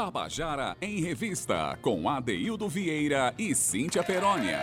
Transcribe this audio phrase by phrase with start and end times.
[0.00, 4.58] Tabajara em Revista, com Adeildo Vieira e Cíntia Perónia.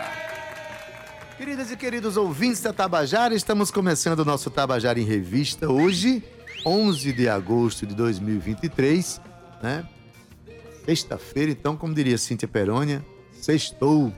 [1.36, 6.24] Queridas e queridos ouvintes da Tabajara, estamos começando o nosso Tabajara em Revista hoje,
[6.66, 9.20] 11 de agosto de 2023,
[9.62, 9.88] né?
[10.84, 14.12] Sexta-feira, então, como diria Cíntia Perônia, sextou.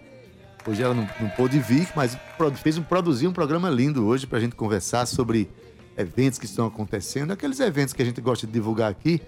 [0.66, 2.16] Hoje ela não, não pôde vir, mas
[2.62, 5.50] fez um, produzir um programa lindo hoje para a gente conversar sobre
[5.98, 9.21] eventos que estão acontecendo, aqueles eventos que a gente gosta de divulgar aqui,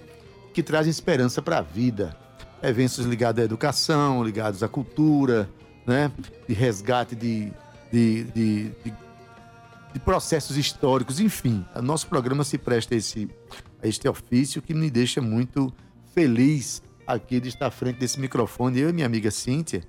[0.53, 2.17] que trazem esperança para a vida.
[2.63, 5.49] Eventos ligados à educação, ligados à cultura,
[5.87, 6.13] né?
[6.47, 7.53] de resgate de,
[7.91, 8.95] de, de, de,
[9.95, 11.65] de processos históricos, enfim.
[11.75, 13.29] O nosso programa se presta a, esse,
[13.83, 15.73] a este ofício que me deixa muito
[16.15, 18.79] feliz aqui de estar à frente desse microfone.
[18.79, 19.83] Eu e minha amiga Cíntia,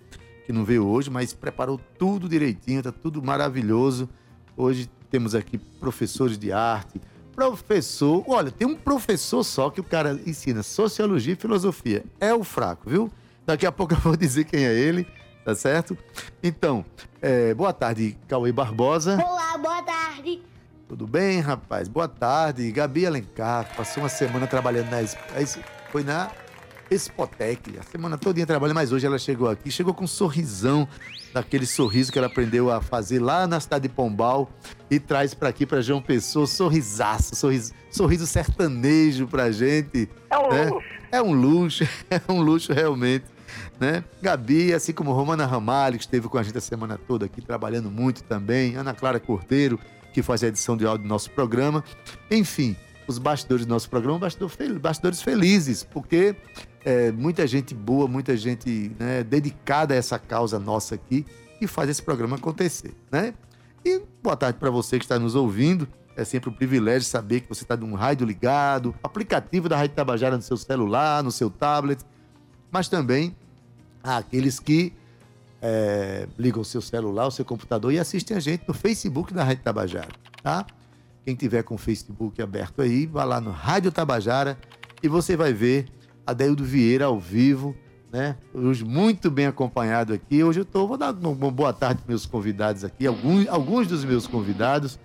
[0.45, 4.09] que não veio hoje, mas preparou tudo direitinho, tá tudo maravilhoso.
[4.57, 6.99] Hoje temos aqui professores de arte,
[7.35, 8.23] professor.
[8.27, 12.03] Olha, tem um professor só que o cara ensina sociologia e filosofia.
[12.19, 13.11] É o fraco, viu?
[13.45, 15.07] Daqui a pouco eu vou dizer quem é ele,
[15.43, 15.97] tá certo?
[16.41, 16.85] Então,
[17.21, 19.17] é, boa tarde, Cauê Barbosa.
[19.21, 20.41] Olá, boa tarde.
[20.87, 21.87] Tudo bem, rapaz?
[21.87, 22.71] Boa tarde.
[22.71, 24.97] Gabi Alencar, passou uma semana trabalhando na.
[25.91, 26.31] Foi na
[26.89, 27.77] Expotec.
[27.79, 30.87] A semana toda trabalhando, mas hoje ela chegou aqui, chegou com um sorrisão,
[31.33, 34.49] daquele sorriso que ela aprendeu a fazer lá na cidade de Pombal
[34.89, 40.07] e traz para aqui para João Pessoa, sorrisaço, sorriso, sorriso sertanejo pra gente.
[40.29, 40.65] É um né?
[40.65, 40.87] luxo.
[41.11, 43.25] É um luxo, é um luxo realmente.
[43.79, 44.03] Né?
[44.21, 47.89] Gabi, assim como Romana Ramalho, que esteve com a gente a semana toda aqui, trabalhando
[47.89, 49.79] muito também, Ana Clara Cordeiro,
[50.13, 51.83] que faz a edição de áudio do nosso programa.
[52.31, 52.75] Enfim,
[53.07, 54.19] os bastidores do nosso programa,
[54.79, 56.35] bastidores felizes, porque
[56.85, 61.25] é, muita gente boa, muita gente né, dedicada a essa causa nossa aqui,
[61.59, 63.33] que faz esse programa acontecer, né?
[63.85, 65.87] E boa tarde para você que está nos ouvindo.
[66.15, 70.35] É sempre um privilégio saber que você está num rádio ligado, aplicativo da Rádio Tabajara
[70.35, 72.03] no seu celular, no seu tablet,
[72.71, 73.35] mas também
[74.03, 74.93] aqueles que
[75.61, 79.43] é, ligam o seu celular, o seu computador e assistem a gente no Facebook da
[79.43, 80.09] Rádio Tabajara,
[80.43, 80.67] tá?
[81.25, 84.57] Quem tiver com o Facebook aberto aí, vá lá no Rádio Tabajara
[85.01, 85.87] e você vai ver
[86.25, 87.75] Adeildo Vieira ao vivo,
[88.11, 88.37] né?
[88.53, 90.43] Hoje muito bem acompanhado aqui.
[90.43, 94.05] Hoje eu tô, vou dar uma boa tarde para meus convidados aqui, alguns, alguns dos
[94.05, 94.99] meus convidados.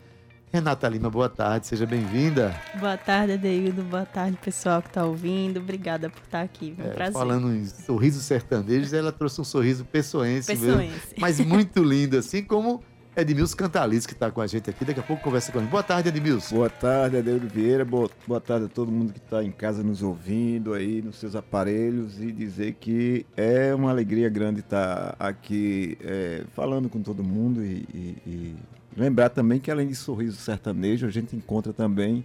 [0.50, 2.58] Renata Lima, boa tarde, seja bem-vinda.
[2.80, 3.82] Boa tarde, Adeildo.
[3.82, 5.60] Boa tarde, pessoal que está ouvindo.
[5.60, 6.74] Obrigada por estar aqui.
[6.78, 7.12] Um é, prazer.
[7.12, 10.92] Falando em sorriso sertanejo, ela trouxe um sorriso pessoense, pessoense.
[10.94, 11.14] mesmo.
[11.18, 12.82] Mas muito lindo, assim como
[13.20, 14.84] Edmilson Cantaliz, que está com a gente aqui.
[14.84, 15.66] Daqui a pouco conversa com ele.
[15.66, 16.54] Boa tarde, Edmilson.
[16.54, 17.84] Boa tarde, Adeildo Vieira.
[17.84, 21.34] Boa, boa tarde a todo mundo que está em casa nos ouvindo aí, nos seus
[21.34, 22.20] aparelhos.
[22.20, 27.64] E dizer que é uma alegria grande estar tá aqui é, falando com todo mundo.
[27.64, 28.56] E, e, e,
[28.96, 32.24] lembrar também que além de sorriso sertanejo, a gente encontra também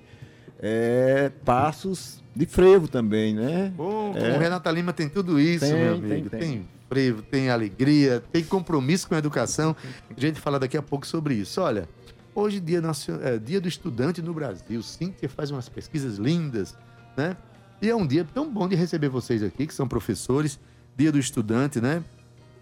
[0.62, 3.74] é, passos de frevo também, né?
[3.75, 4.36] Bom, é.
[4.36, 6.30] o Renata Lima tem tudo isso, tem, meu amigo.
[6.30, 6.40] Tem, tem.
[6.40, 9.76] tem frevo, tem alegria, tem compromisso com a educação.
[10.16, 11.59] A gente fala daqui a pouco sobre isso.
[11.59, 11.90] Olha,
[12.36, 12.80] hoje dia,
[13.24, 14.84] é, dia do estudante no Brasil.
[14.84, 16.78] Cíntia faz umas pesquisas lindas,
[17.18, 17.36] né?
[17.81, 20.59] E é um dia tão bom de receber vocês aqui, que são professores.
[20.96, 22.04] Dia do estudante, né?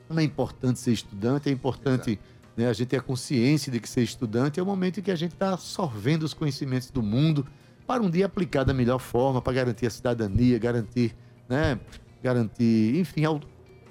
[0.10, 2.18] Não é importante ser estudante, é importante
[2.56, 5.12] né, a gente ter a consciência de que ser estudante é o momento em que
[5.12, 7.46] a gente está absorvendo os conhecimentos do mundo
[7.86, 11.14] para um dia aplicar da melhor forma, para garantir a cidadania, garantir,
[11.50, 11.78] né,
[12.24, 13.26] garantir, enfim,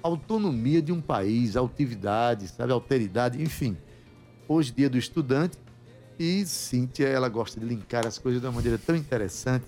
[0.03, 3.77] autonomia de um país, altividade, sabe, alteridade, enfim.
[4.47, 5.57] Hoje, dia do estudante,
[6.19, 9.65] e Cíntia, ela gosta de linkar as coisas de uma maneira tão interessante.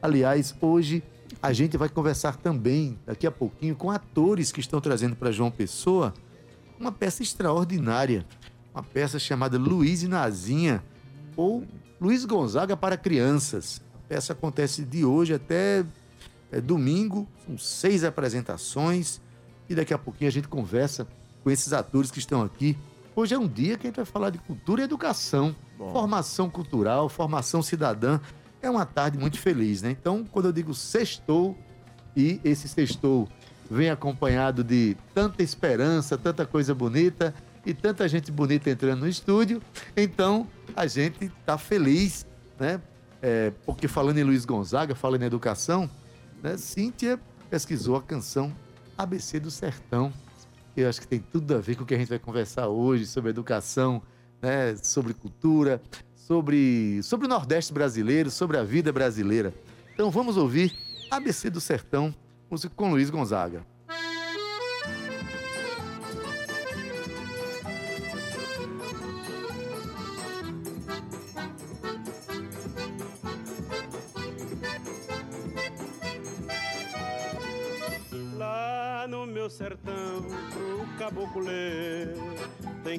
[0.00, 1.02] Aliás, hoje
[1.42, 5.50] a gente vai conversar também, daqui a pouquinho, com atores que estão trazendo para João
[5.50, 6.14] Pessoa
[6.78, 8.24] uma peça extraordinária.
[8.72, 10.84] Uma peça chamada Luiz e Nazinha,
[11.36, 11.64] ou
[12.00, 13.82] Luiz Gonzaga para Crianças.
[13.94, 15.84] A peça acontece de hoje até
[16.52, 19.20] é, domingo, são seis apresentações
[19.68, 21.06] e daqui a pouquinho a gente conversa
[21.42, 22.76] com esses atores que estão aqui.
[23.14, 25.90] Hoje é um dia que a gente vai falar de cultura e educação, Bom.
[25.90, 28.20] formação cultural, formação cidadã.
[28.62, 29.90] É uma tarde muito feliz, né?
[29.90, 31.56] Então, quando eu digo sextou,
[32.16, 33.28] e esse sextou
[33.70, 37.34] vem acompanhado de tanta esperança, tanta coisa bonita
[37.66, 39.60] e tanta gente bonita entrando no estúdio,
[39.96, 42.26] então a gente está feliz,
[42.58, 42.80] né?
[43.20, 45.90] É, porque falando em Luiz Gonzaga, falando em educação,
[46.42, 46.56] né?
[46.56, 47.20] Cíntia
[47.50, 48.54] pesquisou a canção
[48.98, 50.12] ABC do Sertão,
[50.76, 53.06] eu acho que tem tudo a ver com o que a gente vai conversar hoje
[53.06, 54.02] sobre educação,
[54.42, 55.80] né, sobre cultura,
[56.16, 59.54] sobre, sobre o Nordeste brasileiro, sobre a vida brasileira.
[59.94, 60.76] Então vamos ouvir
[61.10, 62.12] ABC do Sertão,
[62.50, 63.64] música com Luiz Gonzaga.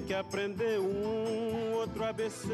[0.09, 2.47] Que aprender um outro ABC.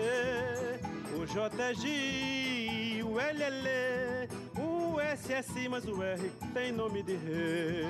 [1.14, 4.28] O JG, o LL,
[4.60, 7.86] o SS, mas o R tem nome de rei.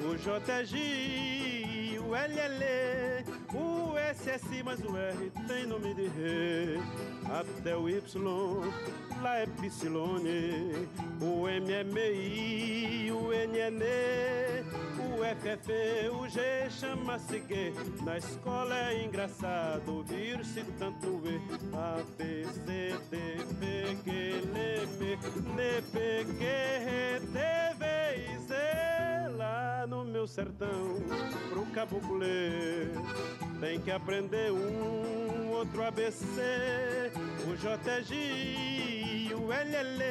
[0.00, 2.64] O JG, o LL,
[3.52, 6.78] o SS, mas o R tem nome de rei.
[7.28, 8.00] Até o Y,
[9.20, 10.88] lá é Psilone.
[11.20, 11.84] O M é
[13.12, 14.43] o N é NE,
[15.24, 17.72] é F, o G chama-se G.
[18.04, 21.40] Na escola é engraçado ouvir-se tanto E.
[21.74, 25.18] A, B, C, D, F, G, L, M,
[25.54, 27.38] N, P, Q, R, T,
[27.78, 28.54] V Z.
[29.36, 30.96] Lá no meu sertão,
[31.48, 32.90] pro caboclo ler,
[33.60, 37.12] tem que aprender um outro ABC.
[37.48, 40.04] O J, G, o L, L,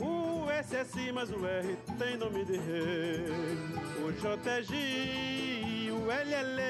[0.00, 3.24] o S, S, mas o R tem nome de rei.
[4.06, 6.62] O J, G, o L, L,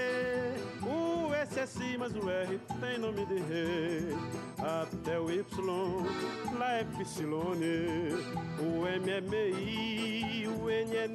[0.82, 4.16] o S, S, mas o R tem nome de rei.
[4.58, 5.44] Até o Y,
[6.58, 8.24] lá é Psilone.
[8.58, 11.08] O M é MEI, o N é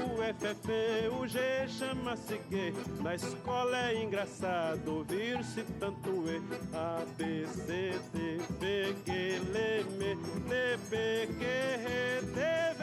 [0.00, 1.38] o F é F, o G
[1.68, 2.72] chama-se G.
[3.02, 6.40] Na escola é engraçado ouvir-se tanto E.
[6.74, 12.75] A, B, C, D, F, G, L, M, N, P, Q, R, T,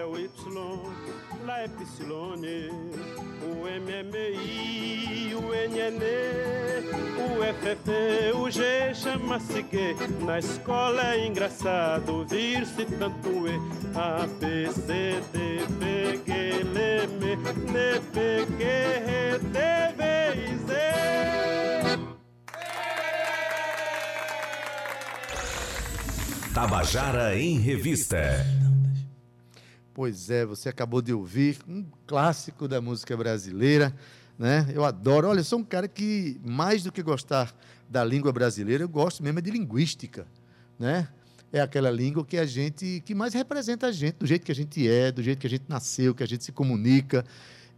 [0.00, 0.30] Até o Y,
[1.44, 2.70] lá é Psilone.
[3.42, 4.00] O M é
[5.36, 5.90] o N é
[7.18, 9.94] o F é o G chama-se G.
[10.24, 13.60] Na escola é engraçado ouvir-se tanto E.
[13.94, 17.36] A, B, C, D, F, G, L, M,
[17.68, 19.58] N, P, Q, R, T,
[19.98, 20.02] V
[20.34, 20.70] e Z.
[26.54, 28.59] Tabajara em Revista.
[29.92, 33.94] Pois é, você acabou de ouvir um clássico da música brasileira,
[34.38, 34.66] né?
[34.72, 35.28] Eu adoro.
[35.28, 37.52] Olha, eu sou um cara que, mais do que gostar
[37.88, 40.26] da língua brasileira, eu gosto mesmo é de linguística,
[40.78, 41.08] né?
[41.52, 44.54] É aquela língua que a gente, que mais representa a gente, do jeito que a
[44.54, 47.24] gente é, do jeito que a gente nasceu, que a gente se comunica.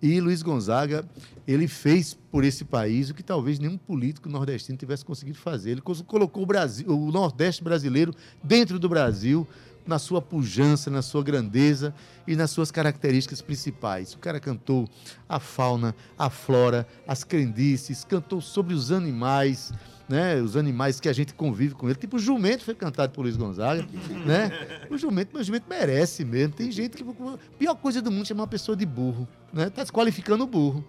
[0.02, 1.08] E Luiz Gonzaga,
[1.46, 5.70] ele fez por esse país o que talvez nenhum político nordestino tivesse conseguido fazer.
[5.70, 8.12] Ele colocou o, Brasil, o Nordeste brasileiro
[8.42, 9.46] dentro do Brasil,
[9.86, 11.94] na sua pujança, na sua grandeza
[12.26, 14.14] e nas suas características principais.
[14.14, 14.88] O cara cantou
[15.28, 19.72] a fauna, a flora, as crendices, cantou sobre os animais,
[20.08, 20.40] né?
[20.40, 21.98] Os animais que a gente convive com ele.
[21.98, 23.86] Tipo, o jumento foi cantado por Luiz Gonzaga,
[24.26, 24.50] né?
[24.90, 26.54] O jumento, o jumento merece mesmo.
[26.54, 27.02] Tem gente que.
[27.02, 29.70] A pior coisa do mundo é chamar uma pessoa de burro, né?
[29.70, 30.84] Tá desqualificando o burro.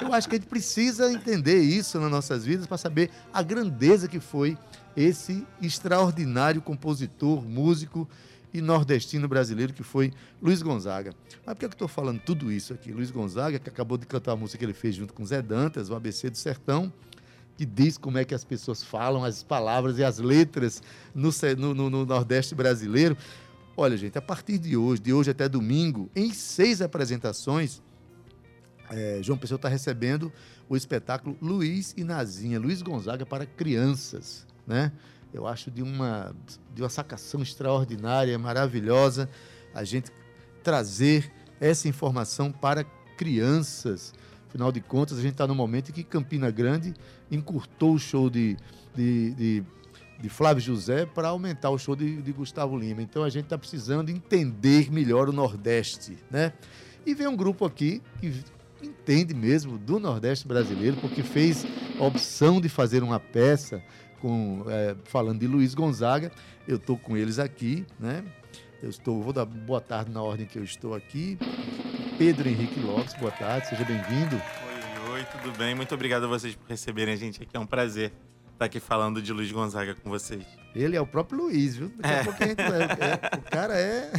[0.00, 4.08] Eu acho que a gente precisa entender isso nas nossas vidas para saber a grandeza
[4.08, 4.58] que foi
[4.98, 8.08] esse extraordinário compositor, músico
[8.52, 10.12] e nordestino brasileiro que foi
[10.42, 11.14] Luiz Gonzaga.
[11.46, 12.90] Mas por que eu estou falando tudo isso aqui?
[12.90, 15.88] Luiz Gonzaga, que acabou de cantar a música que ele fez junto com Zé Dantas,
[15.88, 16.92] o ABC do Sertão,
[17.56, 20.82] que diz como é que as pessoas falam as palavras e as letras
[21.14, 21.30] no,
[21.74, 23.16] no, no Nordeste brasileiro.
[23.76, 27.80] Olha, gente, a partir de hoje, de hoje até domingo, em seis apresentações,
[28.90, 30.32] é, João Pessoa está recebendo
[30.68, 34.92] o espetáculo Luiz e Nazinha, Luiz Gonzaga para crianças né?
[35.32, 36.34] Eu acho de uma,
[36.74, 39.28] de uma sacação extraordinária, maravilhosa,
[39.74, 40.10] a gente
[40.62, 42.84] trazer essa informação para
[43.16, 44.14] crianças.
[44.48, 46.94] Afinal de contas, a gente está no momento em que Campina Grande
[47.30, 48.56] encurtou o show de,
[48.94, 49.64] de, de,
[50.20, 53.02] de Flávio José para aumentar o show de, de Gustavo Lima.
[53.02, 56.52] Então a gente está precisando entender melhor o Nordeste, né?
[57.04, 58.32] E vem um grupo aqui que
[58.82, 61.66] entende mesmo do Nordeste brasileiro, porque fez
[61.98, 63.82] a opção de fazer uma peça
[64.20, 66.30] com, é, falando de Luiz Gonzaga.
[66.66, 68.24] Eu estou com eles aqui, né?
[68.82, 71.38] Eu estou, vou dar boa tarde na ordem que eu estou aqui.
[72.16, 74.36] Pedro Henrique Lopes, boa tarde, seja bem-vindo.
[74.36, 75.74] Oi, oi, tudo bem?
[75.74, 77.56] Muito obrigado a vocês por receberem a gente aqui.
[77.56, 78.12] É um prazer
[78.52, 80.44] estar aqui falando de Luiz Gonzaga com vocês.
[80.74, 81.92] Ele é o próprio Luiz, viu?
[81.96, 84.12] Daqui a pouco a gente vai, é, o cara é.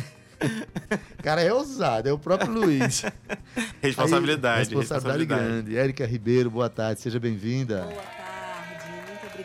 [1.20, 3.04] O cara é ousado, é o próprio Luiz.
[3.82, 4.76] responsabilidade, Aí, responsabilidade.
[4.76, 5.78] Responsabilidade grande.
[5.78, 7.82] Érica Ribeiro, boa tarde, seja bem-vinda.
[7.82, 8.19] Boa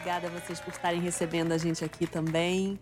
[0.04, 2.78] obrigada a vocês por estarem recebendo a gente aqui também.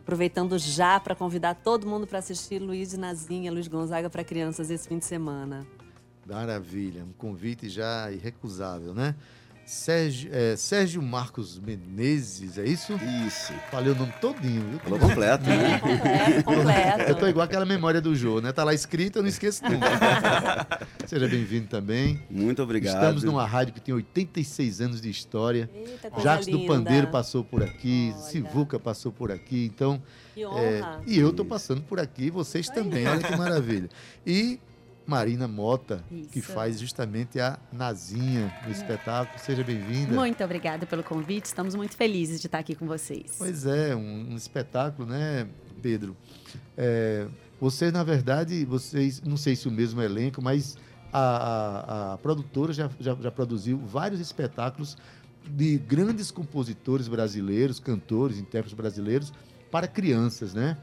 [0.00, 4.88] Aproveitando já para convidar todo mundo para assistir Luiz Nazinha, Luiz Gonzaga para crianças esse
[4.88, 5.66] fim de semana.
[6.26, 9.14] Maravilha, um convite já irrecusável, né?
[9.64, 12.92] Sérgio, é, Sérgio Marcos Menezes, é isso?
[13.26, 13.52] Isso.
[13.70, 14.78] Falei o nome todinho, viu?
[14.80, 15.44] Falou completo.
[15.52, 17.02] É, completo, completo.
[17.10, 18.52] Eu tô igual aquela memória do Jô, né?
[18.52, 19.86] Tá lá escrito, eu não esqueço nunca.
[21.06, 22.20] Seja bem-vindo também.
[22.30, 22.94] Muito obrigado.
[22.94, 25.70] Estamos numa rádio que tem 86 anos de história.
[25.74, 26.72] Eita, coisa Jacques do linda.
[26.72, 28.24] Pandeiro passou por aqui, Olha.
[28.24, 30.02] Sivuca passou por aqui, então.
[30.34, 31.02] Que é, honra.
[31.06, 33.88] e eu tô passando por aqui, vocês também, olha que maravilha.
[34.26, 34.58] E
[35.06, 36.52] Marina Mota, que Isso.
[36.52, 39.38] faz justamente a Nazinha no espetáculo.
[39.38, 40.14] Seja bem-vinda.
[40.14, 41.46] Muito obrigada pelo convite.
[41.46, 43.34] Estamos muito felizes de estar aqui com vocês.
[43.36, 45.48] Pois é, um, um espetáculo, né,
[45.82, 46.16] Pedro?
[46.76, 47.26] É,
[47.60, 50.76] vocês, na verdade, vocês, não sei se o mesmo elenco, mas
[51.12, 54.96] a, a- a produtora já, já, já produziu vários espetáculos
[55.44, 59.32] de grandes compositores brasileiros, cantores, intérpretes brasileiros,
[59.70, 60.78] para crianças, né?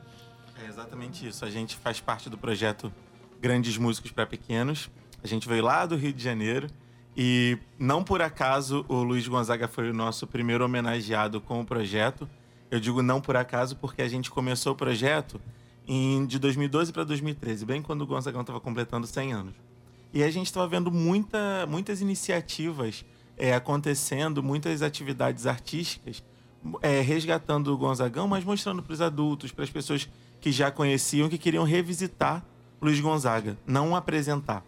[0.61, 1.45] É exatamente isso.
[1.45, 2.91] A gente faz parte do projeto
[3.41, 4.89] Grandes Músicos para Pequenos.
[5.23, 6.67] A gente veio lá do Rio de Janeiro
[7.15, 12.29] e não por acaso o Luiz Gonzaga foi o nosso primeiro homenageado com o projeto.
[12.71, 15.41] Eu digo não por acaso porque a gente começou o projeto
[15.87, 19.55] em, de 2012 para 2013, bem quando o Gonzagão estava completando 100 anos.
[20.13, 23.03] E a gente estava vendo muita, muitas iniciativas
[23.37, 26.23] é, acontecendo, muitas atividades artísticas
[26.81, 31.29] é, resgatando o Gonzagão, mas mostrando para os adultos, para as pessoas que já conheciam,
[31.29, 32.45] que queriam revisitar
[32.81, 34.63] Luiz Gonzaga, não apresentar.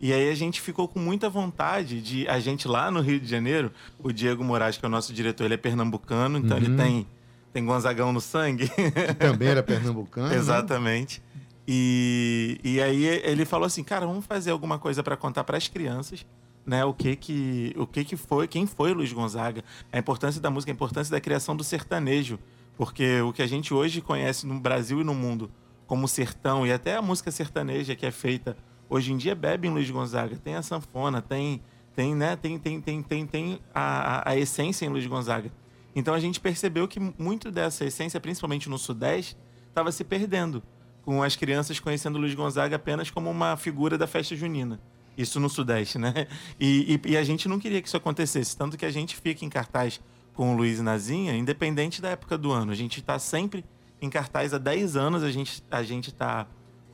[0.00, 3.26] E aí a gente ficou com muita vontade de a gente lá no Rio de
[3.26, 7.06] Janeiro, o Diego Moraes, que é o nosso diretor, ele é pernambucano, então ele tem
[7.52, 8.68] tem Gonzagão no sangue.
[8.68, 10.28] Que também era pernambucano.
[10.28, 10.36] né?
[10.36, 11.22] Exatamente.
[11.66, 15.68] E, e aí ele falou assim, cara, vamos fazer alguma coisa para contar para as
[15.68, 16.24] crianças,
[16.64, 16.84] né?
[16.84, 19.62] O que que o que que foi, quem foi Luiz Gonzaga,
[19.92, 22.38] a importância da música, a importância da criação do sertanejo,
[22.76, 25.50] porque o que a gente hoje conhece no Brasil e no mundo
[25.88, 28.56] como sertão e até a música sertaneja que é feita
[28.88, 31.60] hoje em dia bebe em Luiz Gonzaga, tem a sanfona, tem
[31.96, 35.50] tem né, tem tem tem tem, tem a, a, essência em Luiz Gonzaga.
[35.96, 39.36] Então a gente percebeu que muito dessa essência, principalmente no Sudeste,
[39.68, 40.62] estava se perdendo,
[41.02, 44.78] com as crianças conhecendo Luiz Gonzaga apenas como uma figura da festa junina.
[45.16, 46.28] Isso no Sudeste, né?
[46.60, 49.44] E, e- e a gente não queria que isso acontecesse, tanto que a gente fica
[49.44, 50.00] em cartaz
[50.34, 52.70] com o Luiz e Nazinha, independente da época do ano.
[52.70, 53.64] A gente está sempre
[54.00, 56.46] em cartaz há 10 anos, a gente a gente está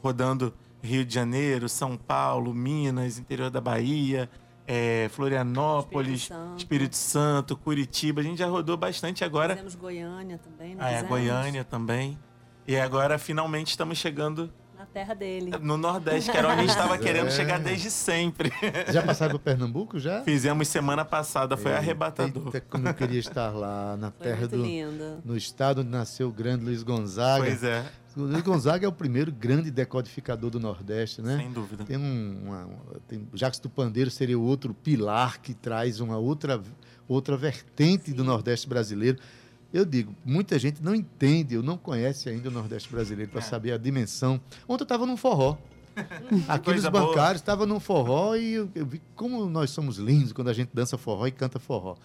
[0.03, 4.29] rodando Rio de Janeiro, São Paulo, Minas, interior da Bahia,
[4.67, 6.59] é, Florianópolis, Espírito Santo.
[6.59, 8.21] Espírito Santo, Curitiba.
[8.21, 9.55] A gente já rodou bastante agora.
[9.55, 11.03] Fizemos Goiânia também, não Ah, é?
[11.03, 12.19] Goiânia também.
[12.67, 14.51] E agora, finalmente, estamos chegando
[14.95, 15.51] terra dele.
[15.61, 17.31] no Nordeste, que era onde a gente estava querendo É.
[17.31, 18.53] chegar desde sempre.
[18.93, 20.23] Já passaram para Pernambuco já?
[20.23, 22.47] Fizemos semana passada, foi Eita, arrebatador.
[22.47, 25.19] Eita, como eu queria estar lá na Foi terra muito do lindo.
[25.25, 27.45] no estado onde nasceu o grande Luiz Gonzaga.
[27.45, 27.85] Pois é,
[28.17, 31.37] O Luiz Gonzaga é o primeiro grande decodificador do Nordeste, né?
[31.39, 31.83] sem dúvida.
[31.85, 32.69] Tem um, uma,
[33.09, 36.63] tem, Jacques do Pandeiro seria o outro pilar que traz uma outra,
[37.09, 39.19] outra vertente do Nordeste brasileiro.
[39.75, 43.43] Eu digo, muita gente não entende ou não conhece ainda o Nordeste brasileiro para É.
[43.43, 44.41] saber a dimensão.
[44.69, 45.57] Ontem eu estava num forró.
[46.49, 47.09] Aqui nos Coisa boa.
[47.09, 50.71] bancários estava num forró e eu, eu vi como nós somos lindos quando a gente
[50.73, 51.97] dança forró e canta forró.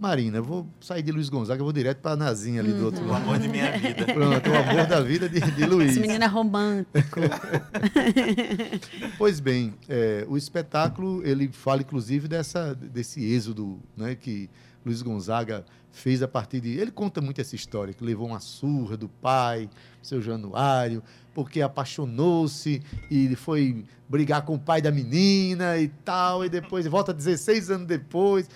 [0.00, 2.84] Marina, eu vou sair de Luiz Gonzaga, eu vou direto para a Nazinha ali do
[2.84, 3.22] outro O lado.
[3.22, 4.04] amor de minha vida.
[4.12, 5.90] Pronto, o amor da vida de, de Luiz.
[5.92, 7.20] Esse menino é romântico.
[9.16, 14.48] Pois bem, é, o espetáculo ele fala inclusive dessa, desse êxodo né, que
[14.84, 16.70] Luiz Gonzaga fez a partir de.
[16.70, 19.68] Ele conta muito essa história, que levou uma surra do pai,
[20.02, 21.02] seu Januário,
[21.34, 27.12] porque apaixonou-se e foi brigar com o pai da menina e tal, e depois volta
[27.12, 28.48] 16 anos depois.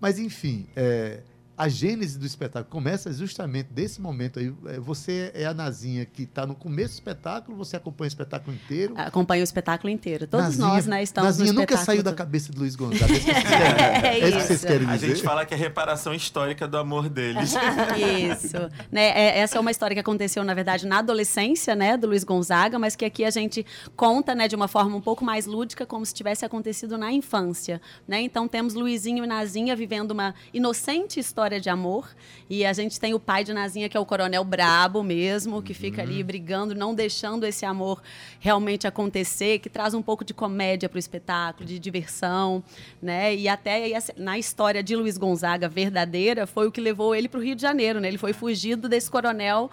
[0.00, 1.22] Mas, enfim, é,
[1.58, 4.52] a gênese do espetáculo começa justamente desse momento aí.
[4.66, 8.54] É, Você é a Nazinha que está no começo do espetáculo, você acompanha o espetáculo
[8.54, 8.94] inteiro.
[8.96, 10.26] Acompanha o espetáculo inteiro.
[10.26, 12.18] Todos Nazinha- nós, né, estamos Nazinha no nunca saiu da todo.
[12.18, 13.12] cabeça de Luiz Gonzaga.
[13.12, 15.08] É isso que vocês querem, É é isso que vocês querem A dizer?
[15.08, 17.54] gente fala que é a reparação histórica do amor deles.
[17.96, 18.56] Isso.
[18.90, 22.24] Né, é- essa é uma história que aconteceu, na verdade, na adolescência, né, do Luiz
[22.24, 23.64] Gonzaga, mas que aqui a gente
[23.96, 27.80] conta, né, de uma forma um pouco mais lúdica, como se tivesse acontecido na infância,
[28.06, 28.20] né?
[28.20, 32.08] Então temos Luizinho e Nazinha vivendo uma inocente história de amor,
[32.50, 35.72] e a gente tem o pai de Nazinha, que é o Coronel Brabo mesmo, que
[35.72, 38.02] fica ali brigando, não deixando esse amor
[38.40, 42.62] realmente acontecer, que traz um pouco de comédia para o espetáculo, de diversão,
[43.00, 43.34] né?
[43.34, 47.38] E até essa- na história de Luiz Gonzaga verdadeira, foi o que levou ele para
[47.40, 48.08] o Rio de Janeiro, né?
[48.08, 49.70] Ele foi fugido desse coronel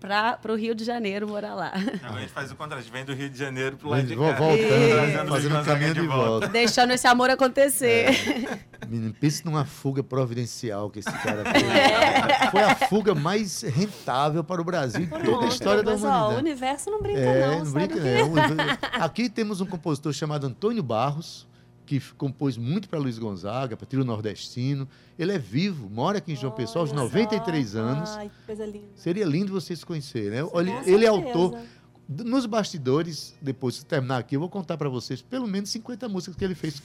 [0.00, 1.72] para o Rio de Janeiro morar lá.
[2.02, 4.02] Não, a gente faz o contrário, a gente vem do Rio de Janeiro pro lado
[4.06, 4.32] de cá.
[4.32, 6.48] voltando, Trazendo fazendo Luiz um caminho de volta.
[6.48, 8.08] Deixando esse amor acontecer.
[8.94, 12.50] Menino, pense numa fuga providencial que esse cara fez.
[12.50, 16.04] Foi a fuga mais rentável para o Brasil em toda a Pronto, história da mas,
[16.04, 16.40] ó, o humanidade.
[16.40, 19.02] universo não brinca É, não, não brinca, não.
[19.04, 21.46] Aqui temos um compositor chamado Antônio Barros,
[21.86, 24.88] que compôs muito para Luiz Gonzaga, para Trio Nordestino.
[25.18, 27.78] Ele é vivo, mora aqui em João Pessoa aos Olha 93 só.
[27.78, 28.10] anos.
[28.10, 28.86] Ai, que coisa linda.
[28.94, 30.48] Seria lindo vocês conhecerem, né?
[30.52, 31.58] Olha, ele é autor.
[32.06, 36.36] Nos bastidores, depois que terminar aqui, eu vou contar para vocês pelo menos 50 músicas
[36.36, 36.82] que ele fez.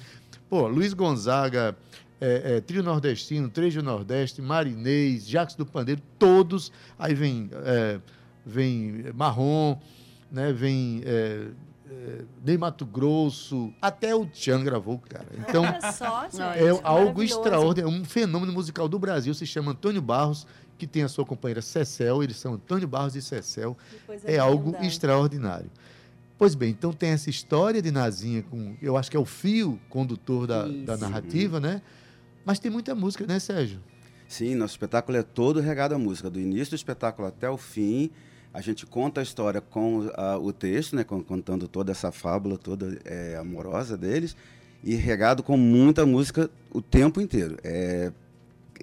[0.49, 1.77] Pô, Luiz Gonzaga,
[2.19, 6.71] é, é, Trio Nordestino, Trejo Nordeste, Marinês, Jacques do Pandeiro, todos.
[6.97, 7.99] Aí vem, é,
[8.45, 9.77] vem Marrom,
[10.31, 10.51] né?
[10.51, 11.47] vem é,
[11.89, 15.27] é, Ney Mato Grosso, até o Tchan gravou, cara.
[15.37, 15.63] Então,
[15.93, 21.03] só, é algo extraordinário, um fenômeno musical do Brasil, se chama Antônio Barros, que tem
[21.03, 23.77] a sua companheira Cecel, eles são Antônio Barros e Cecel,
[24.07, 24.85] coisa é algo linda.
[24.85, 25.69] extraordinário.
[26.39, 29.77] Pois bem, então tem essa história de Nazinha, com, eu acho que é o fio
[29.89, 31.81] condutor da, da narrativa, né?
[32.45, 33.81] Mas tem muita música, né, Sérgio?
[34.25, 38.09] Sim, nosso espetáculo é todo regado à música, do início do espetáculo até o fim.
[38.53, 42.57] A gente conta a história com ah, o texto, né, con- contando toda essa fábula
[42.57, 44.33] toda é, amorosa deles,
[44.81, 47.57] e regado com muita música o tempo inteiro.
[47.65, 48.13] É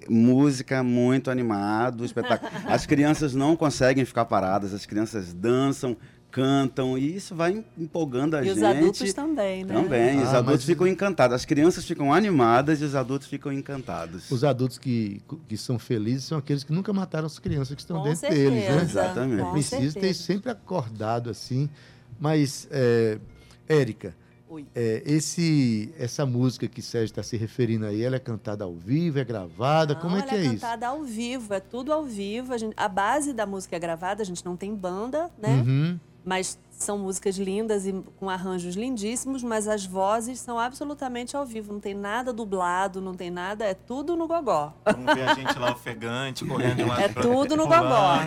[0.07, 2.51] música muito animado, espetáculo.
[2.71, 5.97] As crianças não conseguem ficar paradas, as crianças dançam,
[6.41, 8.57] cantam, e isso vai em- empolgando a E gente.
[8.57, 9.73] os adultos também, né?
[9.73, 11.35] Também, os Ah, adultos mas- ficam encantados.
[11.35, 14.29] As crianças ficam animadas e os adultos ficam encantados.
[14.29, 17.97] Os adultos que, que são felizes são aqueles que nunca mataram as crianças que estão
[17.97, 18.49] Com dentro certeza.
[18.51, 18.81] deles, né?
[18.83, 19.41] Exatamente.
[19.43, 21.69] Com Precisa ter sempre acordado assim.
[22.19, 23.17] Mas, é,
[23.67, 24.15] Érica,
[24.73, 29.19] é, esse, essa música que Sérgio está se referindo aí, ela é cantada ao vivo,
[29.19, 29.93] é gravada?
[29.93, 30.53] Não, Como é ela que é, é isso?
[30.55, 32.53] cantada ao vivo, é tudo ao vivo.
[32.53, 35.49] A, gente- a base da música é gravada, a gente não tem banda, né?
[35.65, 35.99] Uhum.
[36.27, 41.71] Mas são músicas lindas e com arranjos lindíssimos, mas as vozes são absolutamente ao vivo.
[41.71, 44.73] Não tem nada dublado, não tem nada, é tudo no gogó.
[44.85, 48.17] Vamos ver a gente lá ofegante, correndo de um lado É tudo no gogó.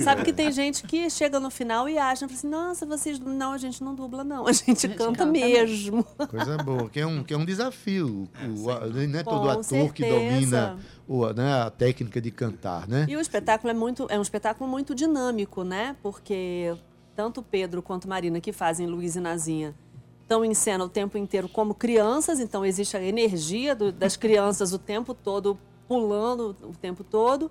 [0.00, 3.18] Sabe que tem gente que chega no final e acha, fala assim, nossa, vocês.
[3.18, 4.46] Não, a gente não dubla, não.
[4.46, 6.04] A gente, gente canta, canta mesmo.
[6.28, 8.28] Coisa boa, que é um, que é um desafio.
[8.58, 10.14] O, a- não é todo Com ator que certeza.
[10.14, 10.78] domina
[11.08, 13.06] o, né, a técnica de cantar, né?
[13.08, 15.96] E o espetáculo é muito é um espetáculo muito dinâmico, né?
[16.02, 16.74] Porque
[17.20, 19.74] tanto Pedro quanto Marina que fazem Luiz e Nazinha
[20.22, 24.72] estão em cena o tempo inteiro como crianças, então existe a energia do- das crianças
[24.72, 27.50] o tempo todo pulando o tempo todo.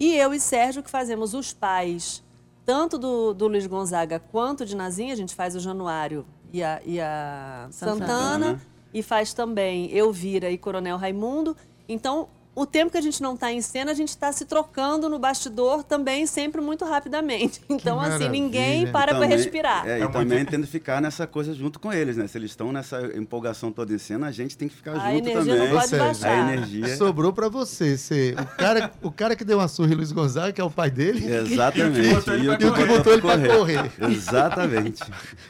[0.00, 2.24] E eu e Sérgio que fazemos os pais
[2.66, 6.80] tanto do, do Luiz Gonzaga quanto de Nazinha, a gente faz o Januário e a,
[6.84, 8.06] e a Santana.
[8.06, 11.56] Santana e faz também Elvira e Coronel Raimundo.
[11.88, 15.08] Então, o tempo que a gente não está em cena, a gente está se trocando
[15.08, 17.60] no bastidor também sempre muito rapidamente.
[17.68, 18.92] Então, assim, ninguém maravilha.
[18.92, 19.86] para para Também- respirar.
[19.86, 22.26] É, e É também muito- tendo que ficar nessa coisa junto com eles, né?
[22.26, 25.28] Se eles estão nessa empolgação toda em cena, a gente tem que ficar A junto
[25.28, 25.68] energia também.
[25.68, 26.30] não pode Sérgio, baixar.
[26.48, 26.96] A energia.
[26.96, 30.52] Sobrou pra você ser o cara, o cara que deu uma surra em Luiz Gonzaga,
[30.52, 32.30] que é o pai dele, Exatamente.
[32.44, 33.90] E o que que botou ele pra correr.
[34.10, 35.02] Exatamente.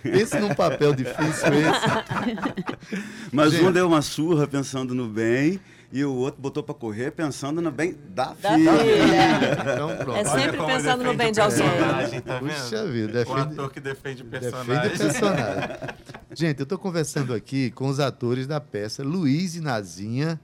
[0.02, 3.00] Pense num papel difícil esse.
[3.32, 3.64] Mas Gente.
[3.64, 5.60] um deu uma surra pensando no bem
[5.94, 8.72] e o outro botou pra correr pensando no bem da, Da filha.
[8.72, 9.62] filha.
[9.72, 10.16] Então pronto.
[10.18, 12.20] É sempre pensando no defende bem o de alguém.
[12.20, 12.38] Tá?
[12.40, 14.92] Puxa vida, O defende, ator que defende o defende personagem.
[14.94, 15.78] o personagem.
[16.34, 20.40] Gente, eu estou conversando aqui com os atores da peça Luiz e Nazinha,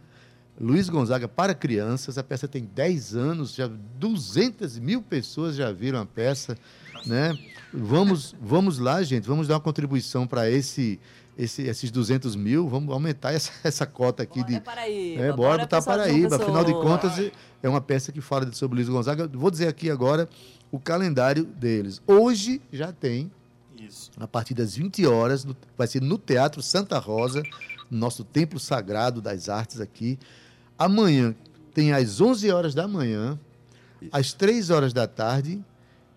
[0.58, 2.16] Luiz Gonzaga para crianças.
[2.16, 6.56] A peça tem 10 anos, já 200 mil pessoas já viram a peça,
[7.04, 7.36] né?
[7.74, 11.00] Vamos, vamos lá, gente, vamos dar uma contribuição para esse,
[11.40, 15.22] esse, esses 200 mil, vamos aumentar essa, essa cota aqui de, Bora Paraíba.
[15.22, 16.37] É, bora botar de Paraíba.
[16.37, 19.26] Afinal de contas, é uma peça que fala sobre Luiz Gonzaga.
[19.26, 20.29] Vou dizer aqui agora
[20.70, 22.03] o calendário deles.
[22.07, 23.31] Hoje já tem,
[23.76, 24.11] Isso.
[24.18, 27.42] a partir das 20 horas, vai ser no Teatro Santa Rosa,
[27.90, 30.18] no nosso templo sagrado das artes aqui.
[30.79, 31.35] Amanhã
[31.72, 33.38] tem às 11 horas da manhã,
[34.12, 35.62] às 3 horas da tarde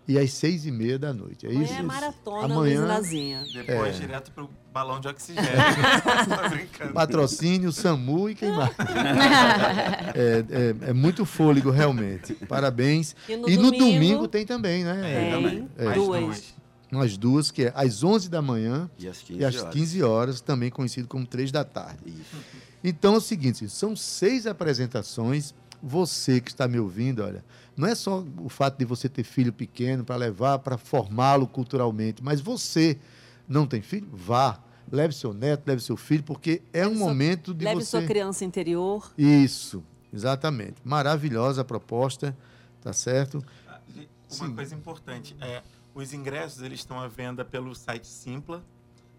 [0.08, 1.46] e às 6 e meia da noite.
[1.46, 1.74] É Amanhã isso?
[1.74, 3.44] é maratona, Amanhã- Luiz Nazinha.
[3.54, 4.00] Depois É.
[4.00, 5.50] direto pro balão de oxigênio.
[6.44, 6.94] Tô brincando.
[6.94, 8.72] Patrocínio, SAMU e quem mais?
[10.16, 12.34] é, é- é muito fôlego, realmente.
[12.48, 13.16] Parabéns.
[13.28, 15.02] E no e no domingo- domingo tem também, né?
[15.02, 15.70] Tem, também.
[15.78, 15.94] É.
[15.94, 16.54] duas.
[16.92, 19.74] Umas duas, que é às 11 da manhã E às 15 e às horas.
[19.74, 21.98] 15 horas, também conhecido como 3 da tarde.
[22.06, 22.36] Isso.
[22.84, 25.56] Então é o seguinte, são seis apresentações.
[25.82, 27.44] Você que está me ouvindo, olha,
[27.76, 32.24] não é só o fato de você ter filho pequeno para levar, para formá-lo culturalmente,
[32.24, 32.98] mas você
[33.48, 34.08] não tem filho?
[34.12, 34.60] Vá.
[34.92, 37.86] Leve seu neto, leve seu filho, porque é um Leve sua- momento de Leve você...
[37.86, 39.12] sua criança interior.
[39.18, 39.84] Isso,
[40.14, 40.76] exatamente.
[40.84, 42.38] Maravilhosa a proposta,
[42.82, 43.44] tá certo?
[43.68, 44.54] Uma Sim.
[44.56, 45.62] coisa importante, é,
[45.96, 48.64] os ingressos eles estão à venda pelo site Simpla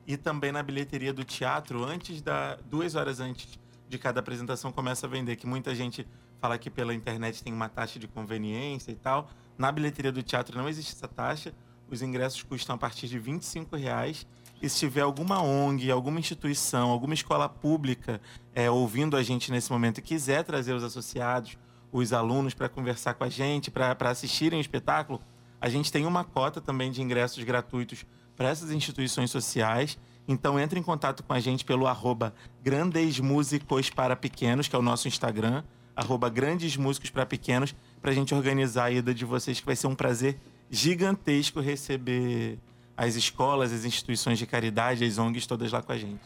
[0.06, 5.06] e também na bilheteria do teatro, antes da duas horas antes de cada apresentação começa
[5.06, 6.06] a vender, que muita gente
[6.44, 9.30] fala que pela internet tem uma taxa de conveniência e tal.
[9.56, 11.54] Na bilheteria do teatro não existe essa taxa.
[11.90, 14.26] Os ingressos custam a partir de 25 reais
[14.60, 18.20] E se tiver alguma ONG, alguma instituição, alguma escola pública
[18.54, 21.56] é, ouvindo a gente nesse momento e quiser trazer os associados,
[21.90, 25.22] os alunos para conversar com a gente, para assistirem o espetáculo,
[25.58, 28.04] a gente tem uma cota também de ingressos gratuitos
[28.36, 29.98] para essas instituições sociais.
[30.28, 34.78] Então entre em contato com a gente pelo arroba Grandes Músicos para Pequenos, que é
[34.78, 39.24] o nosso Instagram, arroba Grandes Músicos para Pequenos, para a gente organizar a ida de
[39.24, 40.38] vocês, que vai ser um prazer
[40.70, 42.58] gigantesco receber
[42.96, 46.20] as escolas, as instituições de caridade, as ONGs todas lá com a gente.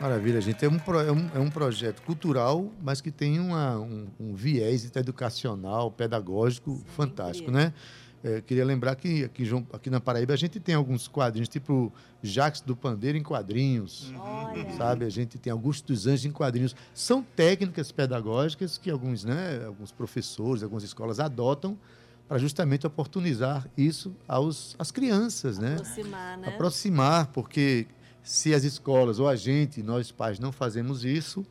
[0.00, 0.64] Maravilha, gente.
[0.64, 4.34] É um, pro, é um, é um projeto cultural, mas que tem uma, um, um
[4.34, 7.72] viés educacional, pedagógico Sim, fantástico, né?
[8.22, 12.60] É, queria lembrar que aqui, aqui, na Paraíba a gente tem alguns quadrinhos, tipo Jacques
[12.60, 14.72] do Pandeiro em quadrinhos, Olha.
[14.72, 15.04] sabe?
[15.04, 16.74] A gente tem Augusto dos Anjos em quadrinhos.
[16.92, 21.78] São técnicas pedagógicas que alguns, né, alguns professores, algumas escolas adotam
[22.26, 25.74] para justamente oportunizar isso aos, às crianças, né?
[25.74, 26.48] Aproximar, né?
[26.48, 27.86] Aproximar, porque
[28.22, 31.46] se as escolas ou a gente, nós pais, não fazemos isso,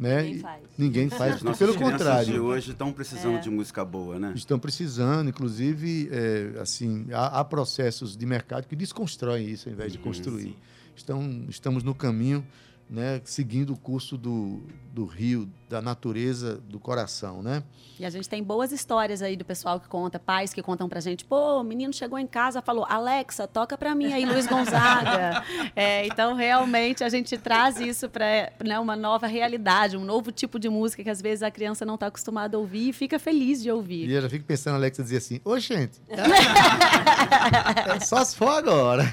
[0.00, 0.22] né?
[0.22, 0.62] Ninguém faz.
[0.78, 2.32] Ninguém faz, Nossas pelo contrário.
[2.32, 3.40] de hoje estão precisando É.
[3.40, 4.32] de música boa, né?
[4.34, 9.92] Estão precisando, inclusive, é, assim, há, há processos de mercado que desconstroem isso ao invés
[9.92, 10.56] de construir.
[10.96, 12.44] Estão, estamos no caminho,
[12.88, 14.60] né, seguindo o curso do,
[14.92, 17.62] do rio, da natureza, do coração, né?
[17.96, 20.98] E a gente tem boas histórias aí do pessoal que conta, pais que contam pra
[20.98, 25.44] gente, pô, o menino chegou em casa, falou, Alexa, toca pra mim aí, Luiz Gonzaga.
[25.76, 30.58] É, então, realmente, a gente traz isso para né, uma nova realidade, um novo tipo
[30.58, 33.62] de música que às vezes a criança não está acostumada a ouvir e fica feliz
[33.62, 34.08] de ouvir.
[34.08, 39.04] E eu já fico pensando, Alexa dizer assim, ô gente, é só se for agora.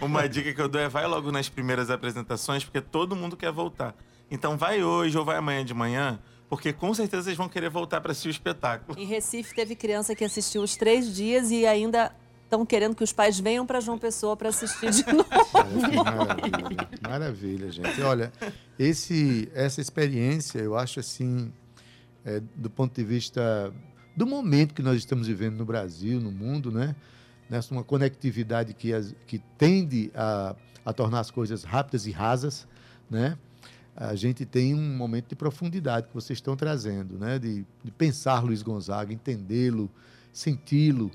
[0.00, 3.50] Uma dica que eu dou é vai logo nas primeiras apresentações, porque todo mundo quer
[3.50, 3.94] voltar.
[4.30, 8.00] Então vai hoje ou vai amanhã de manhã, porque com certeza vocês vão querer voltar
[8.00, 8.98] para assistir o espetáculo.
[8.98, 12.12] Em Recife teve criança que assistiu os três dias e ainda
[12.44, 15.28] estão querendo que os pais venham para João Pessoa para assistir de novo.
[16.04, 18.00] Maravilha, maravilha, gente.
[18.02, 18.32] Olha,
[18.78, 21.52] esse, essa experiência, eu acho assim,
[22.24, 23.72] é, do ponto de vista
[24.16, 26.94] do momento que nós estamos vivendo no Brasil, no mundo, né?
[27.50, 32.66] Nessa uma conectividade que, as- que tende a, a tornar as coisas rápidas e rasas,
[33.10, 33.36] né?
[33.96, 37.38] A gente tem um momento de profundidade que vocês estão trazendo, né?
[37.38, 39.90] De, de pensar Luiz Gonzaga, entendê-lo,
[40.32, 41.10] senti-lo,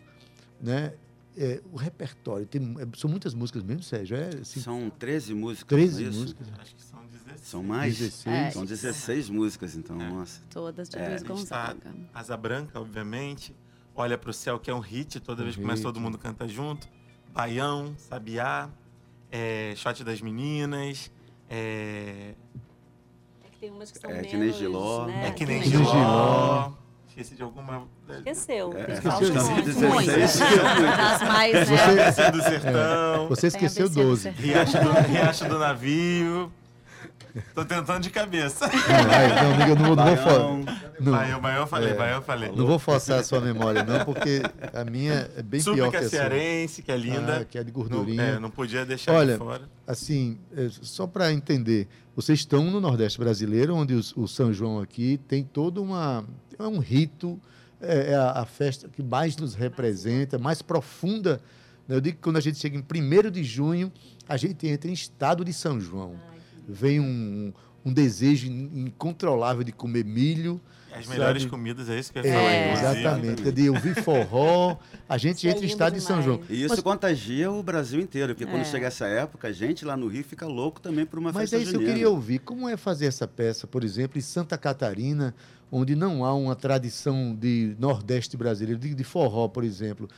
[0.59, 0.93] né?
[1.37, 4.17] É, o repertório, tem, é, são muitas músicas mesmo, Sérgio?
[4.17, 5.67] É, assim, São 13 músicas.
[5.69, 6.19] 13 não é isso?
[6.19, 6.47] músicas.
[6.59, 7.41] Acho que são 16.
[7.41, 7.97] São mais?
[7.97, 8.35] 16.
[8.35, 8.51] É.
[8.51, 10.09] São 16 músicas, então, É.
[10.09, 10.41] nossa.
[10.49, 11.95] Todas de É, Luiz tá Gonzaga.
[12.13, 13.55] Asa Branca, obviamente.
[13.95, 16.45] Olha pro Céu, que é um hit, toda Um vez que começa todo mundo canta
[16.47, 16.87] junto.
[17.33, 18.69] Baião, Sabiá,
[19.31, 21.09] é, Shot das Meninas,
[21.49, 22.35] é, É
[23.61, 25.05] tem umas que são É, menos, que nem Giló.
[25.05, 25.27] Né?
[25.27, 25.91] é que nem Que nem Giló.
[25.93, 26.71] Giló.
[27.07, 27.83] Esqueci de alguma...
[28.09, 28.73] Esqueceu.
[28.75, 29.65] É, tem esqueceu falta de um monte.
[29.65, 29.93] 16.
[29.93, 30.41] Muitas.
[30.41, 31.75] As mais, né?
[32.09, 34.21] Esqueci do Sertão, Você Tem esqueceu ABC do 12.
[34.23, 34.41] Sertão.
[34.43, 36.51] Riacho do, Riacho do Navio.
[37.53, 38.67] Tô tentando de cabeça.
[38.67, 38.73] Não,
[39.09, 40.65] vai, não, amiga, não, vou- não vou
[41.03, 41.93] não, Baião, Baião eu falei, É.
[41.95, 42.51] Baião eu falei.
[42.51, 44.41] não vou forçar a sua memória, não, porque
[44.73, 46.09] a minha é bem pior que Súplica a sua.
[46.09, 47.37] Cearense, que é linda.
[47.41, 48.21] Ah, que é de não, gordurinha.
[48.23, 49.69] é, não podia deixar Olha, de fora.
[49.87, 54.79] Assim, é, só para entender, vocês estão no Nordeste brasileiro, onde os- o São João
[54.79, 56.23] aqui tem todo uma,
[56.57, 57.39] é um rito,
[57.81, 61.41] é, é a, a festa que mais nos representa, mais profunda.
[61.87, 61.95] né?
[61.95, 63.91] Eu digo que quando a gente chega em 1 de junho,
[64.29, 66.15] a gente entra em estado de São João.
[66.67, 67.53] Vem um, um
[67.91, 70.59] desejo in- incontrolável de comer milho.
[70.93, 71.49] As melhores sabe?
[71.49, 72.99] comidas, é isso que eu ia falar, É, inclusive.
[72.99, 73.47] exatamente.
[73.47, 74.77] É de ouvir forró.
[75.07, 76.37] A gente Isso é entra em lindo estado de São João.
[76.41, 76.51] demais.
[76.51, 78.65] E isso contagia o Brasil inteiro, porque quando É.
[78.65, 81.55] chega essa época, a gente lá no Rio fica louco também por uma Mas festa
[81.55, 82.39] é isso que eu queria ouvir.
[82.39, 85.33] Como é fazer essa peça, por exemplo, em Santa Catarina,
[85.71, 90.09] onde não há uma tradição de Nordeste brasileiro, de, de forró, por exemplo?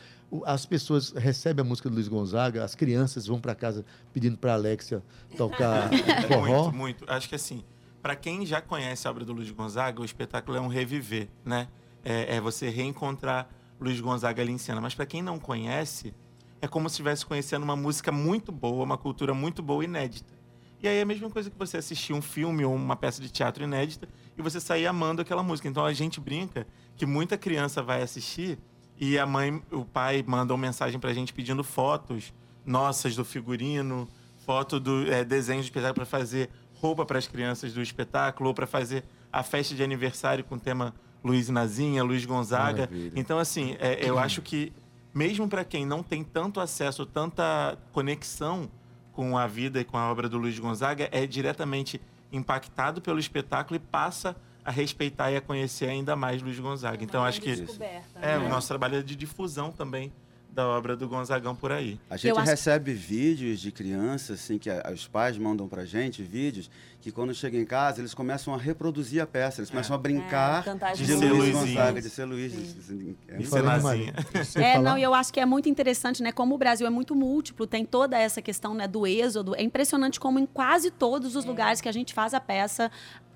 [0.45, 4.53] As pessoas recebem a música do Luiz Gonzaga, as crianças vão para casa pedindo para
[4.53, 5.03] Alexia
[5.37, 5.89] tocar
[6.27, 6.63] forró.
[6.63, 7.05] Muito, muito.
[7.07, 7.63] Acho que assim,
[8.01, 11.67] para quem já conhece a obra do Luiz Gonzaga, o espetáculo é um reviver, né?
[12.03, 13.47] É, é você reencontrar
[13.79, 14.81] Luiz Gonzaga ali em cena.
[14.81, 16.13] Mas para quem não conhece,
[16.61, 20.33] é como se estivesse conhecendo uma música muito boa, uma cultura muito boa, inédita.
[20.81, 23.29] E aí é a mesma coisa que você assistir um filme ou uma peça de
[23.29, 25.67] teatro inédita e você sair amando aquela música.
[25.69, 26.67] Então a gente brinca
[26.97, 28.59] que muita criança vai assistir
[28.99, 32.33] e a mãe, o pai mandam mensagem pra gente pedindo fotos
[32.65, 34.07] nossas do figurino,
[34.45, 38.53] foto do é, desenho do espetáculo para fazer roupa para as crianças do espetáculo ou
[38.53, 42.87] para fazer a festa de aniversário com o tema Luiz Nazinha, Luiz Gonzaga.
[42.89, 43.13] Maravilha.
[43.15, 44.71] Então assim, é, eu acho que
[45.13, 48.69] mesmo para quem não tem tanto acesso, tanta conexão
[49.11, 52.01] com a vida e com a obra do Luiz Gonzaga, é diretamente
[52.31, 54.35] impactado pelo espetáculo e passa a
[54.71, 57.03] respeitar e a conhecer ainda mais Luiz Gonzaga.
[57.03, 58.45] Então acho que Descoberta, é, né?
[58.45, 60.11] o nosso trabalho é de difusão também
[60.53, 61.99] da obra do Gonzagão por aí.
[62.09, 66.69] A gente recebe vídeos de crianças, assim, que a, os pais mandam pra gente, vídeos,
[67.01, 70.63] que quando chegam em casa, eles começam a reproduzir a peça, eles começam a brincar
[70.67, 71.65] É, de, de Luiz Luizinho.
[71.75, 72.51] Gonzaga, de ser Luiz.
[72.53, 76.31] de- é De ser É, não, e eu acho que é muito interessante, né?
[76.31, 79.55] Como o Brasil é muito múltiplo, tem toda essa questão né, do êxodo.
[79.55, 82.91] É impressionante como em quase todos os lugares que a gente faz a peça.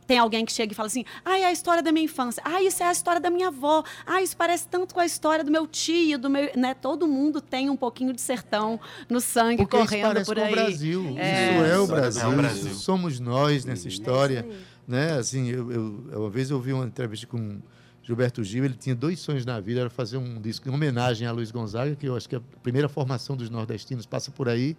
[0.08, 2.42] Tem alguém que chega e fala assim: ai, é a história da minha infância.
[2.46, 3.84] Ai, isso é a história da minha avó.
[4.06, 6.50] Ai, isso parece tanto com a história do meu tio, do meu.
[6.56, 6.74] Né?
[6.74, 10.42] Todo mundo tem um pouquinho de sertão no sangue Porque isso correndo parece por com
[10.44, 10.52] aí.
[10.52, 11.16] o Brasil.
[11.18, 11.52] É.
[11.52, 12.30] Isso é o Isso é Brasil.
[12.30, 12.72] o Brasil.
[12.72, 14.46] Isso somos nós nessa história.
[14.48, 15.12] É isso né?
[15.18, 17.60] Assim, eu, eu- uma vez eu vi uma entrevista com
[18.02, 21.32] Gilberto Gil, ele tinha dois sonhos na vida, era fazer um disco em homenagem a
[21.34, 24.78] Luiz Gonzaga, que eu acho que a primeira formação dos nordestinos passa por aí,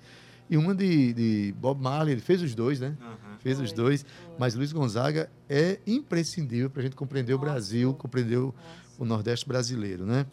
[0.51, 2.97] e uma de, de Bob Marley, ele fez os dois, né?
[3.41, 4.05] Fez os Foi, dois,
[4.39, 7.51] mas Luiz Gonzaga é imprescindível para a gente compreender o Nossa.
[7.51, 8.55] Brasil, compreender o,
[8.99, 10.27] o Nordeste brasileiro, né?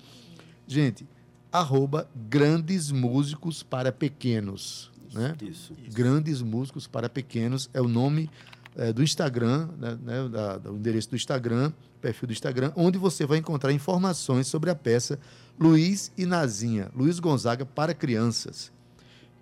[0.67, 1.07] Gente,
[1.51, 5.35] arroba grandes músicos para pequenos, né?
[5.41, 5.73] Isso.
[5.93, 8.29] Grandes Músicos para Pequenos é o nome
[8.75, 13.25] eh, do Instagram, né, né, da- do endereço do Instagram, perfil do Instagram, onde você
[13.25, 15.17] vai encontrar informações sobre a peça
[15.57, 18.73] Luiz e Nazinha, Luiz Gonzaga para crianças,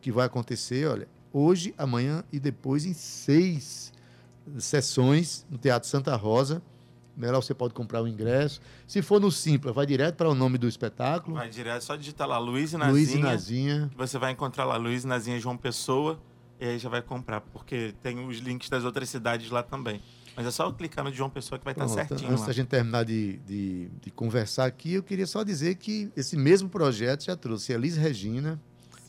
[0.03, 3.93] que vai acontecer, olha, hoje, amanhã e depois em seis
[4.59, 6.61] sessões no Teatro Santa Rosa.
[7.15, 8.59] Né, Lá você pode comprar o ingresso.
[8.85, 11.37] Se for no Simpla, vai direto para o nome do espetáculo.
[11.37, 12.91] Vai direto, só digitar lá Luiz e Nazinha.
[12.93, 13.91] Luiz e Nazinha.
[13.95, 16.19] Você vai encontrar lá Luiz e Nazinha João Pessoa.
[16.59, 20.01] E aí já vai comprar, porque tem os links das outras cidades lá também.
[20.35, 22.47] Mas é só clicar no João Pessoa que vai estar Pronto, certinho Antes lá.
[22.47, 26.67] da gente terminar de, de, de conversar aqui, eu queria só dizer que esse mesmo
[26.67, 28.59] projeto já trouxe Elis Regina,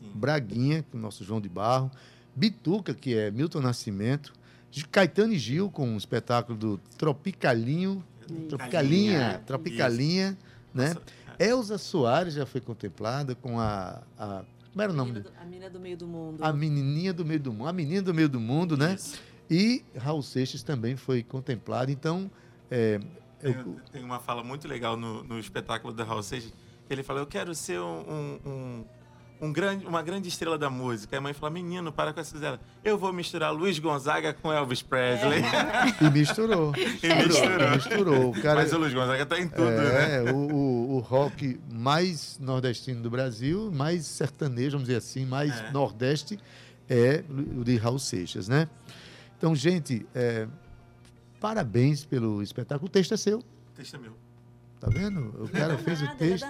[0.04, 0.10] Sim.
[0.14, 1.90] Braguinha, é o nosso João de Barro,
[2.36, 4.32] Bituca, que é Milton Nascimento,
[4.70, 8.02] de Caetano e Gil, com o espetáculo do Tropicalinho,
[8.48, 9.40] Tropicalinha, Isso.
[9.44, 10.38] Tropicalinha,
[10.72, 10.88] né?
[10.88, 11.02] Nossa,
[11.38, 15.20] Elza Soares já foi contemplada com a, a como era o A nome?
[15.20, 16.44] do- A menina do meio do mundo.
[16.44, 18.94] A menininha do meio do mundo, a menina do meio do mundo, né?
[18.94, 19.18] Isso.
[19.48, 21.90] E Raul Seixas também foi contemplado.
[21.92, 22.28] Então,
[22.70, 22.98] é,
[23.42, 26.52] eu- Tem, tem uma fala muito legal no, no espetáculo do Raul Seixas,
[26.90, 28.84] ele fala, eu quero ser um, um-
[29.40, 31.16] um- grande, uma grande estrela da música.
[31.16, 32.58] A mãe fala, menino, para com essa zela.
[32.82, 35.42] Eu vou misturar Luiz Gonzaga com Elvis Presley.
[36.00, 36.72] E misturou.
[36.76, 37.70] E misturou.
[37.70, 38.30] misturou.
[38.30, 40.16] O cara, Mas o Luiz Gonzaga tá em tudo, né?
[40.26, 45.50] é, o, o, o rock mais nordestino do Brasil, mais sertanejo, vamos dizer assim, mais
[45.58, 45.70] É.
[45.72, 46.38] nordeste,
[46.88, 47.22] é
[47.58, 48.68] o de Raul Seixas, né?
[49.38, 50.46] Então, gente, é,
[51.40, 52.86] parabéns pelo espetáculo.
[52.86, 53.42] O texto é seu,
[53.74, 54.12] Texto é meu.
[54.84, 55.42] Tá vendo?
[55.42, 56.46] O cara fez o texto.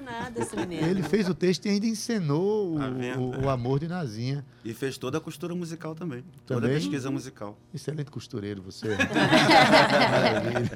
[0.88, 4.44] Ele fez o texto e ainda encenou o, Tá o- o amor de Nazinha.
[4.64, 6.25] E fez toda a costura musical também.
[6.47, 6.77] Toda Também?
[6.77, 7.57] a pesquisa musical.
[7.73, 8.88] Excelente costureiro você.
[10.11, 10.70] Maravilha.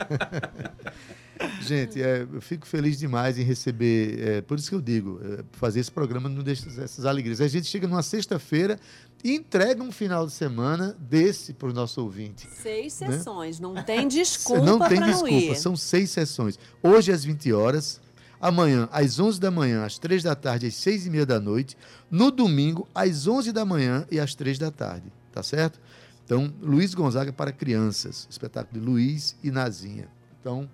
[1.61, 4.18] Gente, é, eu fico feliz demais em receber.
[4.20, 7.40] é, por isso que eu digo, é, fazer esse programa não deixa essas alegrias.
[7.40, 8.79] A gente chega numa sexta-feira
[9.22, 12.48] e entrega um final de semana desse para o nosso ouvinte.
[12.62, 13.12] Seis Né?
[13.12, 16.59] sessões, não tem desculpa não tem desculpa, não são seis sessões.
[16.83, 18.01] Hoje às 20 horas,
[18.40, 21.77] amanhã às 11 da manhã, às 3 da tarde, às 6 e meia da noite,
[22.11, 25.81] no domingo às 11 da manhã e às 3 da tarde, tá certo?
[26.24, 30.09] Então, Luiz Gonzaga para crianças, espetáculo de Luiz e Nazinha.
[30.40, 30.68] Então,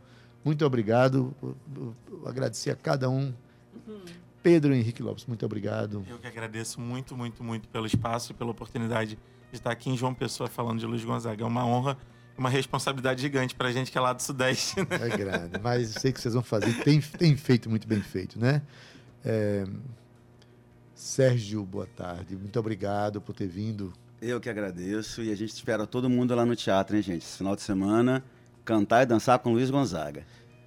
[0.44, 3.32] muito obrigado, Eu- eu- eu agradecer a cada um.
[4.42, 6.04] Pedro Henrique Lopes, muito obrigado.
[6.08, 9.16] Eu que agradeço muito, muito, muito pelo espaço e pela oportunidade
[9.50, 11.42] de estar aqui em João Pessoa falando de Luiz Gonzaga.
[11.42, 11.96] É uma honra
[12.36, 14.76] e uma responsabilidade gigante pra gente que é lá do Sudeste.
[14.84, 14.86] né?
[15.00, 16.74] É grande, mas sei que vocês vão fazer.
[16.84, 18.60] Tem, tem feito muito bem feito, né?
[19.24, 19.64] É,
[20.94, 22.36] Sérgio, boa tarde.
[22.36, 23.92] Muito obrigado por ter vindo.
[24.20, 27.22] Eu que agradeço e a gente espera todo mundo lá no teatro, hein, gente?
[27.22, 28.22] Esse final de semana,
[28.64, 30.24] cantar e dançar com Luiz Gonzaga.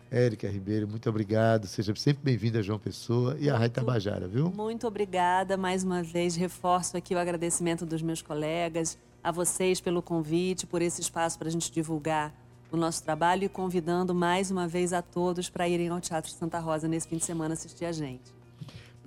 [0.10, 1.68] Érica Ribeiro, muito obrigado.
[1.68, 4.52] Seja sempre bem-vinda, João Pessoa e a Rádio Tabajara, viu?
[4.52, 6.36] Muito obrigada mais uma vez.
[6.36, 11.50] Reforço aqui o agradecimento dos meus colegas, a vocês pelo convite, por esse espaço para
[11.50, 12.34] a gente divulgar
[12.72, 16.60] o nosso trabalho e convidando mais uma vez a todos para irem ao Teatro Santa
[16.60, 18.37] Rosa nesse fim de semana assistir a gente.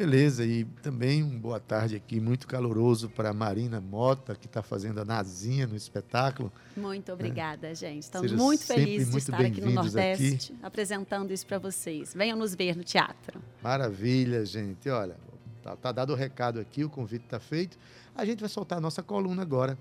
[0.01, 4.63] Beleza, e também um boa tarde aqui, muito caloroso para a Marina Mota, que está
[4.63, 6.51] fazendo a Nazinha no espetáculo.
[6.75, 8.05] Muito obrigada, gente.
[8.05, 10.23] Estamos Sejam muito felizes de muito estar aqui no bem-vindos aqui.
[10.23, 12.15] Nordeste, apresentando isso para vocês.
[12.15, 13.43] Venham nos ver no teatro.
[13.63, 14.89] Maravilha, gente.
[14.89, 15.19] Olha,
[15.63, 17.77] tá, tá dado o recado aqui, o convite está feito.
[18.15, 19.77] A gente vai soltar a nossa coluna agora.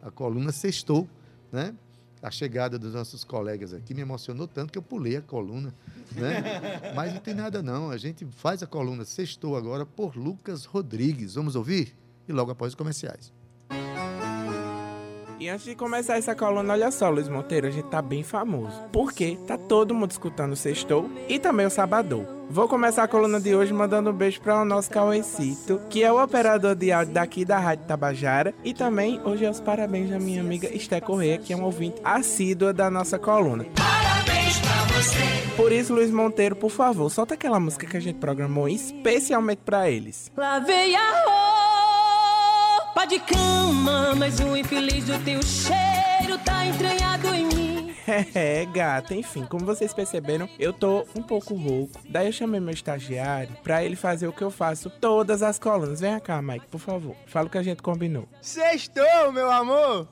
[0.00, 1.06] A coluna Sextou,
[1.52, 1.74] né?
[2.24, 5.74] A chegada dos nossos colegas aqui me emocionou tanto que eu pulei a coluna,
[6.12, 6.42] né?
[6.96, 7.90] Mas não tem nada não.
[7.90, 11.34] A gente faz a coluna Sextou agora por Lucas Rodrigues.
[11.34, 11.94] Vamos ouvir?
[12.26, 13.30] E logo após os comerciais.
[15.38, 18.80] E antes de começar essa coluna, olha só, Luiz Monteiro, a gente tá bem famoso.
[18.92, 22.26] Porque tá todo mundo escutando o Sextou e também o Sabadou.
[22.48, 26.12] Vou começar a coluna de hoje mandando um beijo para o nosso Cauecito, que é
[26.12, 28.54] o operador de áudio daqui da Rádio Tabajara.
[28.62, 32.00] E também hoje é os parabéns da minha amiga Esté Corrêa, que é um ouvinte
[32.04, 33.66] assídua da nossa coluna.
[33.74, 35.54] Parabéns pra você!
[35.56, 39.90] Por isso, Luiz Monteiro, por favor, solta aquela música que a gente programou especialmente para
[39.90, 40.30] eles.
[40.36, 41.43] Lavei a roupa
[43.06, 47.94] de cama, mas o infeliz do teu cheiro tá entranhado em mim.
[48.34, 51.98] É, gata, enfim, como vocês perceberam, eu tô um pouco rouco.
[52.06, 56.00] Daí eu chamei meu estagiário pra ele fazer o que eu faço todas as colunas.
[56.00, 57.16] Vem cá, Mike, por favor.
[57.26, 58.28] Fala o que a gente combinou.
[58.42, 60.06] Sextou, meu amor!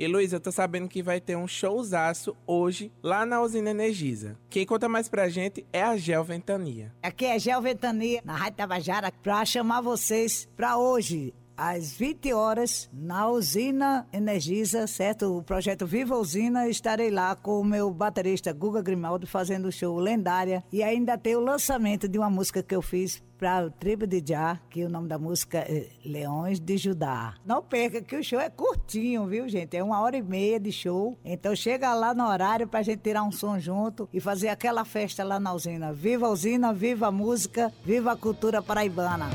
[0.00, 4.34] E Luiz, eu tô sabendo que vai ter um showzaço hoje lá na usina Energisa.
[4.48, 6.90] Quem conta mais pra gente é a Gel Ventania.
[7.02, 12.88] Aqui é Gel Ventania, na Rádio Tabajara, pra chamar vocês pra hoje, às 20 horas,
[12.90, 15.36] na usina Energisa, certo?
[15.36, 19.98] O projeto Viva Usina, estarei lá com o meu baterista Guga Grimaldo fazendo o show
[19.98, 20.64] lendária.
[20.72, 24.22] E ainda tem o lançamento de uma música que eu fiz para o Tribo de
[24.26, 27.34] Já, que o nome da música é Leões de Judá.
[27.44, 29.76] Não perca que o show é curtinho, viu, gente?
[29.76, 31.18] É uma hora e meia de show.
[31.22, 34.84] Então chega lá no horário para a gente tirar um som junto e fazer aquela
[34.86, 35.92] festa lá na usina.
[35.92, 39.28] Viva a usina, viva a música, viva a cultura paraibana.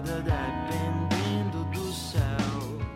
[0.00, 2.20] Dependendo do céu.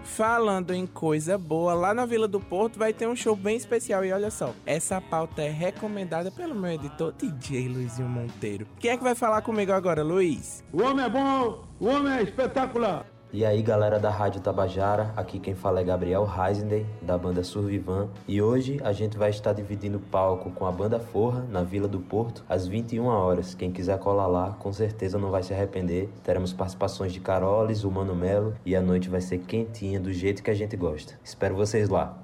[0.04, 4.04] Falando em coisa boa, lá na Vila do Porto vai ter um show bem especial.
[4.04, 8.66] E olha só, essa pauta é recomendada pelo meu editor DJ Luizinho Monteiro.
[8.78, 10.62] Quem é que vai falar comigo agora, Luiz?
[10.72, 13.06] O homem é bom, o homem é espetacular.
[13.34, 18.10] E aí galera da Rádio Tabajara, aqui quem fala é Gabriel Heisenden, da banda Survivan,
[18.28, 21.98] e hoje a gente vai estar dividindo palco com a banda Forra, na Vila do
[21.98, 23.54] Porto, às 21 horas.
[23.54, 26.10] Quem quiser colar lá, com certeza não vai se arrepender.
[26.22, 30.42] Teremos participações de Caroles, o Mano Melo, e a noite vai ser quentinha, do jeito
[30.42, 31.14] que a gente gosta.
[31.24, 32.22] Espero vocês lá.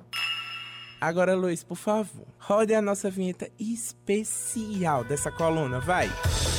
[1.00, 6.06] Agora, Luiz, por favor, rode a nossa vinheta especial dessa coluna, vai!
[6.06, 6.57] O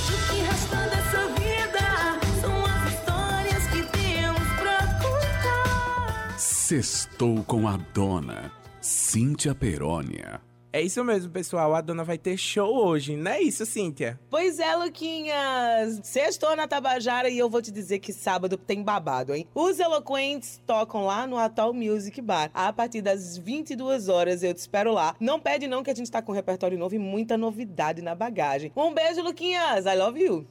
[6.70, 10.40] Sextou com a dona Cíntia Perônia.
[10.72, 11.74] É isso mesmo, pessoal.
[11.74, 14.20] A dona vai ter show hoje, não é isso, Cíntia?
[14.30, 16.00] Pois é, Luquinhas.
[16.04, 19.48] Sextou na Tabajara e eu vou te dizer que sábado tem babado, hein?
[19.56, 22.52] Os Eloquentes tocam lá no Atoll Music Bar.
[22.54, 25.16] A partir das 22 horas eu te espero lá.
[25.20, 28.14] Não pede não que a gente tá com um repertório novo e muita novidade na
[28.14, 28.72] bagagem.
[28.76, 29.88] Um beijo, Luquinhas.
[29.88, 30.46] I love you.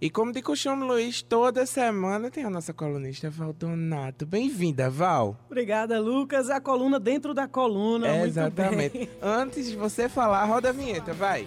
[0.00, 4.24] E como de costume, Luiz, toda semana tem a nossa colunista Valdonato.
[4.24, 5.36] Bem-vinda, Val.
[5.46, 6.48] Obrigada, Lucas.
[6.48, 8.06] É a coluna dentro da coluna.
[8.06, 8.96] É, exatamente.
[8.96, 9.10] Bem.
[9.20, 11.44] Antes de você falar, roda a vinheta, vai.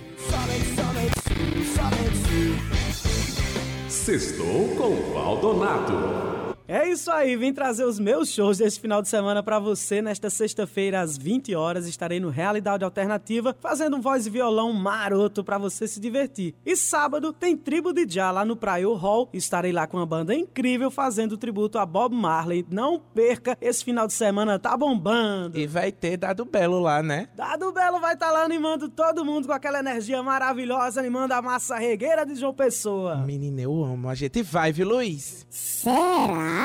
[3.88, 6.41] Sextou com Valdonato.
[6.72, 10.02] É isso aí, vim trazer os meus shows desse final de semana para você.
[10.02, 15.44] Nesta sexta-feira, às 20 horas, estarei no Realidade Alternativa, fazendo um voz e violão maroto
[15.44, 16.56] para você se divertir.
[16.66, 19.28] E sábado tem Tribo de Já lá no Praio Hall.
[19.34, 22.66] Estarei lá com uma banda incrível fazendo tributo a Bob Marley.
[22.72, 25.60] Não perca, esse final de semana tá bombando.
[25.60, 27.28] E vai ter Dado Belo lá, né?
[27.36, 31.42] Dado Belo vai estar tá lá animando todo mundo com aquela energia maravilhosa, animando a
[31.42, 33.18] massa regueira de João Pessoa.
[33.18, 34.08] Menina, eu amo.
[34.08, 35.46] A gente vai, viu, Luiz?
[35.50, 36.61] Será?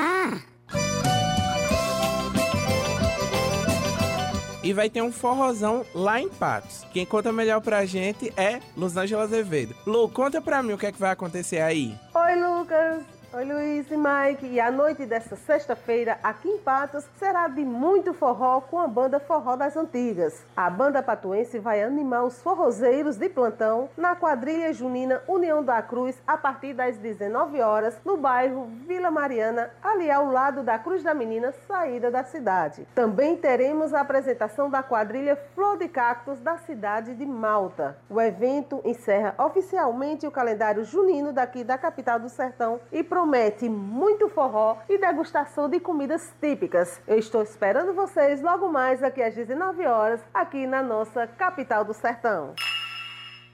[4.66, 6.84] E vai ter um forrozão lá em Patos.
[6.92, 9.76] Quem conta melhor pra gente é Luzângela Azevedo.
[9.86, 11.94] Lu, conta pra mim o que é que vai acontecer aí.
[12.12, 13.15] Oi, Lucas.
[13.36, 14.46] Oi, Luiz e Mike.
[14.46, 19.20] E a noite desta sexta-feira, aqui em Patos, será de muito forró com a banda
[19.20, 20.42] Forró das Antigas.
[20.56, 26.16] A banda patuense vai animar os forrozeiros de plantão na quadrilha junina União da Cruz
[26.26, 31.12] a partir das 19 horas no bairro Vila Mariana, ali ao lado da Cruz da
[31.12, 32.88] Menina, saída da cidade.
[32.94, 37.98] Também teremos a apresentação da quadrilha Flor de Cactos da cidade de Malta.
[38.08, 43.68] O evento encerra oficialmente o calendário junino daqui da capital do sertão e promete promete
[43.68, 47.02] muito forró e degustação de comidas típicas.
[47.08, 51.92] Eu estou esperando vocês logo mais aqui às 19 horas, aqui na nossa capital do
[51.92, 52.54] sertão.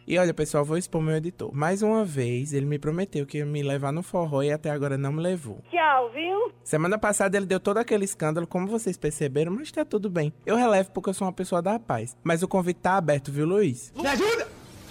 [0.07, 1.51] E olha, pessoal, vou expor meu editor.
[1.55, 4.99] Mais uma vez, ele me prometeu que ia me levar no forró e até agora
[4.99, 5.63] não me levou.
[5.71, 6.53] Tchau, viu?
[6.63, 10.35] Semana passada ele deu todo aquele escândalo, como vocês perceberam, mas tá tudo bem.
[10.45, 12.15] Eu relevo porque eu sou uma pessoa da paz.
[12.23, 13.91] Mas o convite tá aberto, viu, Luiz?
[13.97, 14.47] Me ajuda!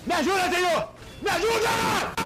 [0.08, 0.90] Me ajuda, senhor!
[1.22, 2.22] Me ajuda!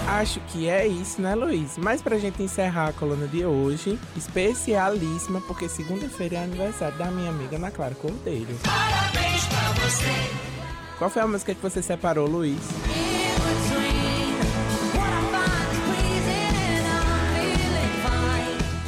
[0.07, 1.77] Acho que é isso, né, Luiz?
[1.77, 7.29] Mas pra gente encerrar a coluna de hoje, especialíssima, porque segunda-feira é aniversário da minha
[7.29, 8.57] amiga Ana Clara Cordeiro.
[8.63, 10.05] Parabéns pra você.
[10.97, 12.57] Qual foi a música que você separou, Luiz?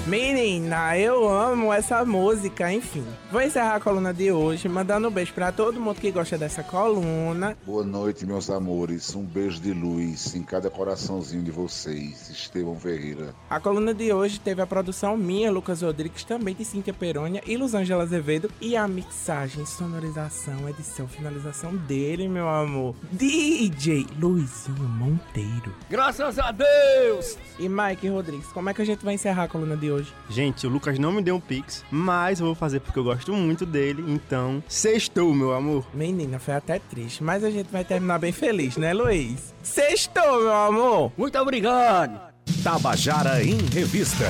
[0.10, 3.06] Menina, eu amo essa música, enfim.
[3.32, 6.64] Vou encerrar a coluna de hoje, mandando um beijo pra todo mundo que gosta dessa
[6.64, 7.56] coluna.
[7.64, 9.14] Boa noite, meus amores.
[9.14, 12.28] Um beijo de luz em cada coraçãozinho de vocês.
[12.32, 13.36] Estevão Ferreira.
[13.48, 17.56] A coluna de hoje teve a produção minha, Lucas Rodrigues, também de Cíntia Perônia e
[17.56, 18.50] Luzângela Azevedo.
[18.60, 22.96] E a mixagem, sonorização, edição, finalização dele, meu amor.
[23.12, 25.72] DJ Luizinho Monteiro.
[25.88, 27.38] Graças a Deus!
[27.60, 29.99] E Mike Rodrigues, como é que a gente vai encerrar a coluna de hoje?
[30.30, 33.34] Gente, o Lucas não me deu um pix, mas eu vou fazer porque eu gosto
[33.34, 35.86] muito dele, então sextou, meu amor.
[35.94, 39.54] Menina, foi até triste, mas a gente vai terminar bem feliz, né, Luiz?
[39.64, 41.12] Sextou, meu amor!
[41.18, 42.20] Muito obrigado!
[42.64, 44.26] Tabajara em Revista.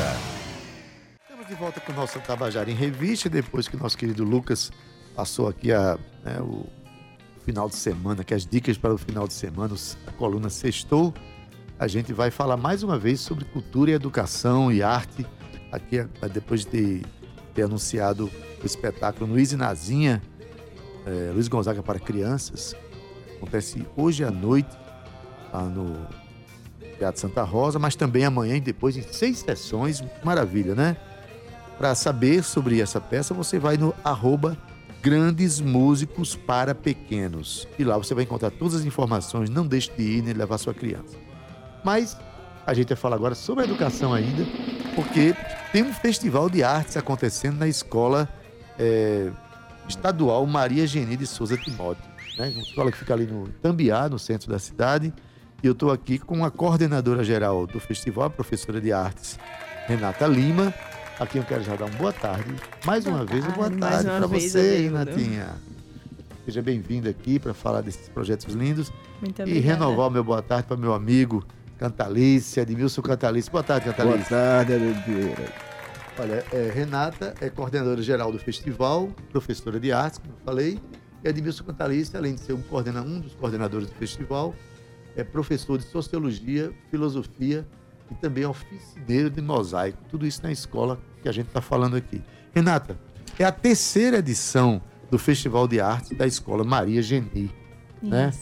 [1.22, 4.72] Estamos de volta com o nosso Tabajara em Revista, depois que o nosso querido Lucas
[5.16, 6.66] passou aqui a, né, o
[7.44, 9.74] final de semana, que as dicas para o final de semana,
[10.06, 11.14] a coluna Sextou,
[11.80, 15.26] a gente vai falar mais uma vez sobre cultura e educação e arte,
[15.72, 17.02] aqui depois de
[17.54, 18.30] ter, anunciado
[18.62, 20.22] o espetáculo Luiz e Nazinha,
[21.06, 22.76] eh, Luiz Gonzaga para crianças,
[23.36, 24.78] acontece hoje à noite,
[25.52, 26.08] lá no
[26.98, 30.98] Teatro Santa Rosa, mas também amanhã e depois em seis sessões, maravilha, né?
[31.78, 34.58] Para saber sobre essa peça, você vai no arroba
[35.02, 37.66] Grandes Músicos para Pequenos.
[37.80, 40.74] E lá você vai encontrar todas as informações, não deixe de ir nem levar sua
[40.74, 41.18] criança.
[41.84, 42.18] Mas
[42.66, 44.46] a gente vai falar agora sobre a educação ainda,
[44.94, 45.34] porque
[45.72, 48.28] tem um festival de artes acontecendo na escola
[48.78, 49.32] eh,
[49.88, 52.04] estadual Maria Geni de Souza Timóteo.
[52.38, 52.50] Né?
[52.50, 55.14] Uma escola que fica ali no Tambiá, no centro da cidade.
[55.62, 59.38] E eu estou aqui com a coordenadora geral do festival, a professora de artes,
[59.88, 60.74] Renata Lima,
[61.20, 62.56] a quem eu quero já dar uma boa tarde.
[62.86, 64.82] Mais uma vez, uma boa tarde, mais tarde uma para vez, você.
[64.84, 65.50] Renatinha.
[66.46, 68.92] Seja bem-vinda aqui para falar desses projetos lindos.
[69.22, 69.74] Muito e obrigada.
[69.74, 71.46] renovar o meu boa tarde para meu amigo
[71.80, 73.50] Cantalice, Edmilson Cantalice.
[73.50, 74.18] Boa tarde, Cantalice.
[74.18, 75.54] Boa tarde, Oliveira.
[76.20, 80.78] Olha, é, Renata é coordenadora geral do festival, professora de artes, como eu falei.
[81.24, 84.54] E Edmilson Cantalice, além de ser um, coordena, um dos coordenadores do festival,
[85.16, 87.66] é professor de sociologia, filosofia
[88.12, 89.98] e também oficineiro de mosaico.
[90.10, 92.22] Tudo isso na escola que a gente está falando aqui.
[92.54, 93.00] Renata,
[93.38, 97.50] é a terceira edição do Festival de Artes da Escola Maria Geni.
[98.02, 98.34] Né?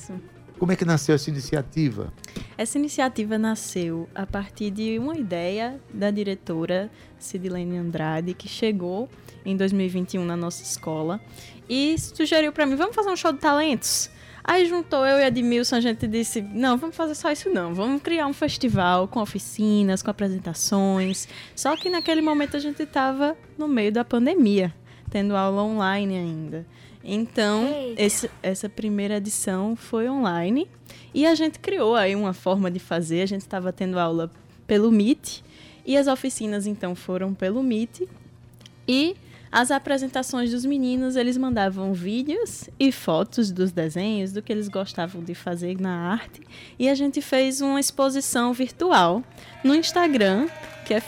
[0.60, 2.12] Como é que nasceu essa iniciativa?
[2.58, 6.90] Essa iniciativa nasceu a partir de uma ideia da diretora
[7.20, 9.08] Sidilene Andrade, que chegou
[9.46, 11.22] em 2021 na nossa escola
[11.70, 14.10] e sugeriu para mim, vamos fazer um show de talentos?
[14.44, 18.02] Aí juntou eu e Edmilson, a gente disse, não, vamos fazer só isso não, vamos
[18.02, 21.28] criar um festival com oficinas, com apresentações.
[21.54, 24.74] Só que naquele momento a gente estava no meio da pandemia,
[25.12, 26.66] tendo aula online ainda.
[27.04, 27.66] Então,
[27.98, 30.68] esse- essa primeira edição foi online
[31.14, 33.22] e a gente criou aí uma forma de fazer.
[33.22, 34.30] A gente estava tendo aula
[34.66, 35.40] pelo Meet
[35.86, 38.02] e as oficinas então foram pelo Meet
[38.88, 39.16] e
[39.50, 45.24] as apresentações dos meninos, eles mandavam vídeos e fotos dos desenhos, do que eles gostavam
[45.24, 46.42] de fazer na arte.
[46.78, 49.24] E a gente fez uma exposição virtual
[49.64, 50.50] no Instagram,
[50.86, 51.02] que é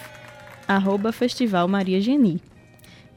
[0.66, 2.42] arroba Festival Maria Geni.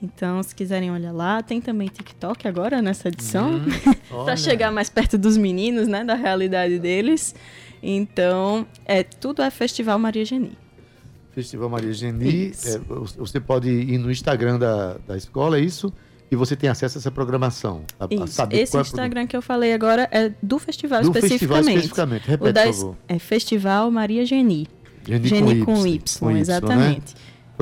[0.03, 3.65] Então, se quiserem olhar lá, tem também TikTok agora nessa edição, Hum,
[4.25, 7.35] para chegar mais perto dos meninos, né, da realidade deles.
[7.81, 10.59] Então, é tudo é Festival Maria Geni.
[11.31, 12.53] Festival Maria Geni.
[12.65, 12.79] É,
[13.17, 15.93] você pode ir no Instagram da, da escola, é isso?
[16.33, 17.83] e você tem acesso a essa programação.
[18.01, 18.09] A, a
[18.51, 21.77] Esse é Instagram que eu falei agora é do festival Do festival especificamente.
[21.77, 22.27] especificamente.
[22.27, 22.97] Repete, o da, por favor.
[23.07, 24.67] É Festival Maria Geni.
[25.07, 27.01] Geni Geni com com Y, Y, com Y, né?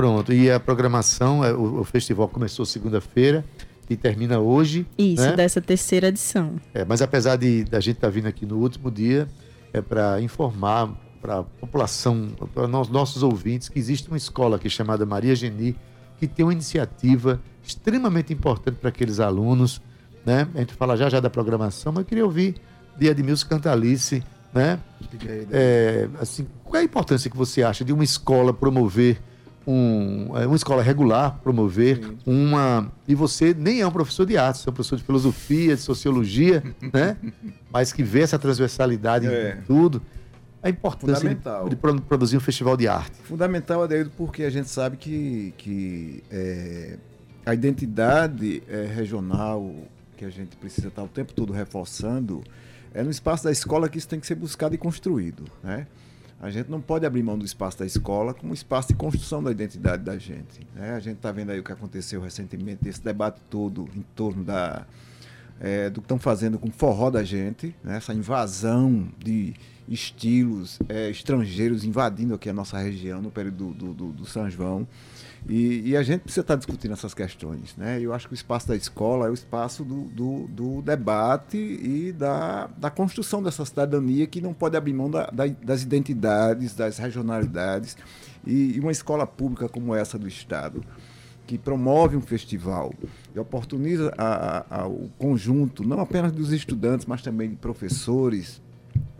[0.01, 3.45] Pronto, e a programação, é, o, o festival começou segunda-feira
[3.87, 4.83] e termina hoje.
[4.97, 5.35] Isso, né?
[5.35, 6.55] dessa terceira edição.
[6.73, 9.27] É, mas apesar de da gente estar vindo aqui no último dia,
[9.71, 10.89] é para informar
[11.21, 15.77] para a população, para nós nossos ouvintes, que existe uma escola aqui chamada Maria Geni,
[16.17, 19.79] que tem uma iniciativa extremamente importante para aqueles alunos.
[20.25, 20.47] Né?
[20.55, 22.55] A gente fala já já da programação, mas eu queria ouvir
[22.97, 24.79] de Edmilson Cantalice, né?
[25.51, 29.21] É, assim, qual é a importância que você acha de uma escola promover
[29.65, 32.91] um, é, uma escola regular promover uma.
[33.07, 35.81] E você nem é um professor de artes, você é um professor de filosofia, de
[35.81, 37.17] sociologia, né?
[37.71, 39.57] Mas que vê essa transversalidade É.
[39.59, 40.01] em tudo.
[40.63, 43.17] A importância de, produzir um festival de arte.
[43.23, 46.99] Fundamental, Adeildo, porque a gente sabe que, que é,
[47.43, 49.73] a identidade é, regional
[50.15, 52.43] que a gente precisa estar o tempo todo reforçando
[52.93, 55.45] é no espaço da escola que isso tem que ser buscado e construído.
[55.63, 55.87] Né?
[56.41, 59.51] A gente não pode abrir mão do espaço da escola como espaço de construção da
[59.51, 60.67] identidade da gente.
[60.75, 60.95] né?
[60.95, 64.87] A gente está vendo aí o que aconteceu recentemente, esse debate todo em torno da,
[65.59, 67.97] é, do que estão fazendo com o forró da gente, né?
[67.97, 69.53] essa invasão de
[69.87, 74.87] estilos é, estrangeiros invadindo aqui a nossa região no período do, do, do São João.
[75.49, 77.75] E, e a gente precisa estar discutindo essas questões.
[77.75, 77.99] Né?
[77.99, 82.11] Eu acho que o espaço da escola é o espaço do, do, do debate e
[82.11, 86.97] da, da construção dessa cidadania que não pode abrir mão da, da- das identidades, das
[86.99, 87.97] regionalidades.
[88.45, 90.83] E, e uma escola pública como essa do Estado,
[91.47, 92.93] que promove um festival
[93.35, 98.61] e oportuniza a- a- o conjunto, não apenas dos estudantes, mas também de professores,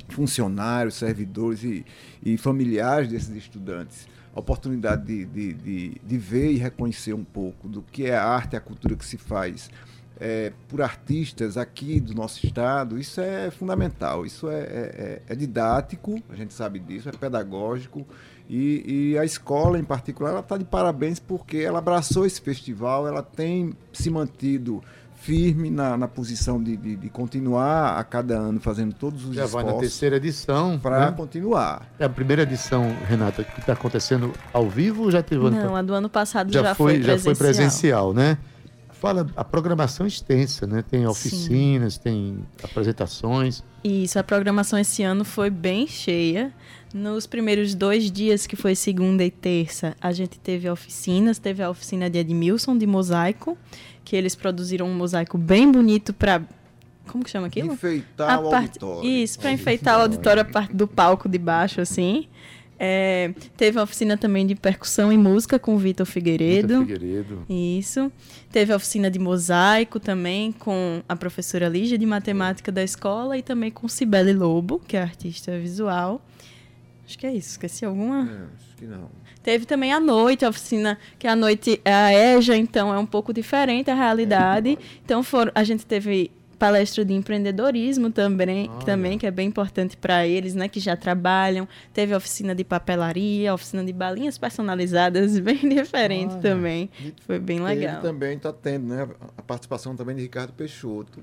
[0.09, 1.85] funcionários, servidores e,
[2.23, 7.67] e familiares desses estudantes, a oportunidade de, de, de, de ver e reconhecer um pouco
[7.67, 9.69] do que é a arte e a cultura que se faz
[10.19, 14.61] é, por artistas aqui do nosso estado, isso é fundamental, isso é, é-
[15.27, 18.05] é- é didático, a gente sabe disso, é pedagógico,
[18.47, 23.07] e, e a escola em particular, ela está de parabéns porque ela abraçou esse festival,
[23.07, 24.83] ela tem se mantido
[25.21, 29.45] firme na, na posição de, de, de continuar a cada ano fazendo todos os Já
[29.45, 30.79] vai na esforços terceira edição.
[30.79, 31.13] para né?
[31.15, 31.87] continuar.
[31.99, 35.75] É a primeira edição, Renata, que está acontecendo ao vivo ou já teve ano Não,
[35.75, 38.11] a do ano passado já, já, foi, foi, já foi presencial.
[38.11, 38.37] presencial, né?
[38.99, 40.83] Fala, a programação é extensa, né?
[40.87, 43.63] Tem oficinas, tem apresentações.
[43.83, 46.51] Isso, a programação esse ano foi bem cheia.
[46.93, 51.39] Nos primeiros dois dias, que foi segunda e terça, a gente teve oficinas.
[51.39, 53.57] Teve a oficina de Edmilson, de mosaico,
[54.03, 56.41] que eles produziram um mosaico bem bonito para...
[57.07, 57.73] Como que chama aquilo?
[57.73, 59.09] Enfeitar A o parte- auditório.
[59.09, 62.27] Isso, para enfeitar o auditório, a parte do palco de baixo, assim.
[62.83, 66.79] É, teve a oficina também de percussão e música com o Vitor Figueiredo.
[66.83, 67.45] Vitor Figueiredo.
[67.49, 68.11] Isso.
[68.51, 73.41] Teve a oficina de mosaico também com a professora Lígia de matemática da escola e
[73.43, 76.21] também com Cibele Lobo, que é artista visual.
[77.11, 77.49] Acho que é isso.
[77.49, 78.21] Esqueci alguma?
[78.55, 79.09] acho que não.
[79.43, 83.05] Teve também a noite, a oficina, que a noite é a EJA, então é um
[83.05, 84.79] pouco diferente a realidade.
[85.03, 89.97] Então foram, a gente teve palestra de empreendedorismo também, que também que é bem importante
[89.97, 91.67] para eles, né, que já trabalham.
[91.91, 96.89] Teve oficina de papelaria, oficina de balinhas personalizadas, bem diferente também.
[97.25, 98.01] Foi bem Ele legal.
[98.01, 99.05] também está tendo, né?
[99.37, 101.19] A participação também de Ricardo Peixoto.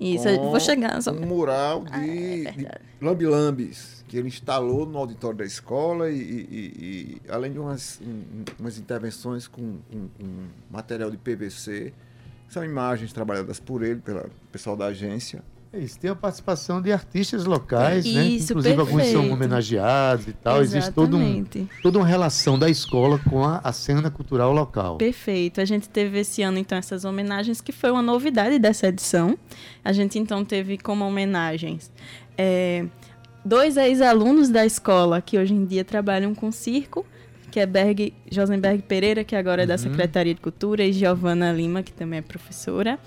[0.00, 2.66] Isso, vou chegar só- Um mural de, de
[3.00, 8.44] lambi-lambis que ele instalou no auditório da escola e, e- e- além de umas, um-
[8.58, 11.92] umas intervenções com, com- com material de PVC,
[12.48, 15.42] são imagens trabalhadas por ele, pelo pessoal da agência.
[15.72, 18.24] É isso, tem a participação de artistas locais, né?
[18.26, 19.32] Inclusive alguns são perfeito.
[19.32, 20.60] homenageados e tal.
[20.62, 21.68] Existe todo um, Exatamente.
[21.80, 24.96] toda uma relação da escola com a, a cena cultural local.
[24.96, 25.60] Perfeito.
[25.60, 29.38] A gente teve esse ano, então, essas homenagens, que foi uma novidade dessa edição.
[29.84, 31.88] A gente, então, teve como homenagens
[32.36, 32.84] é,
[33.44, 37.06] dois ex-alunos da escola que hoje em dia trabalham com circo,
[37.48, 39.78] que é Berg, Josenberg Pereira, que agora é da Uhum.
[39.78, 42.98] Secretaria de Cultura, e Giovana Lima, que também é professora,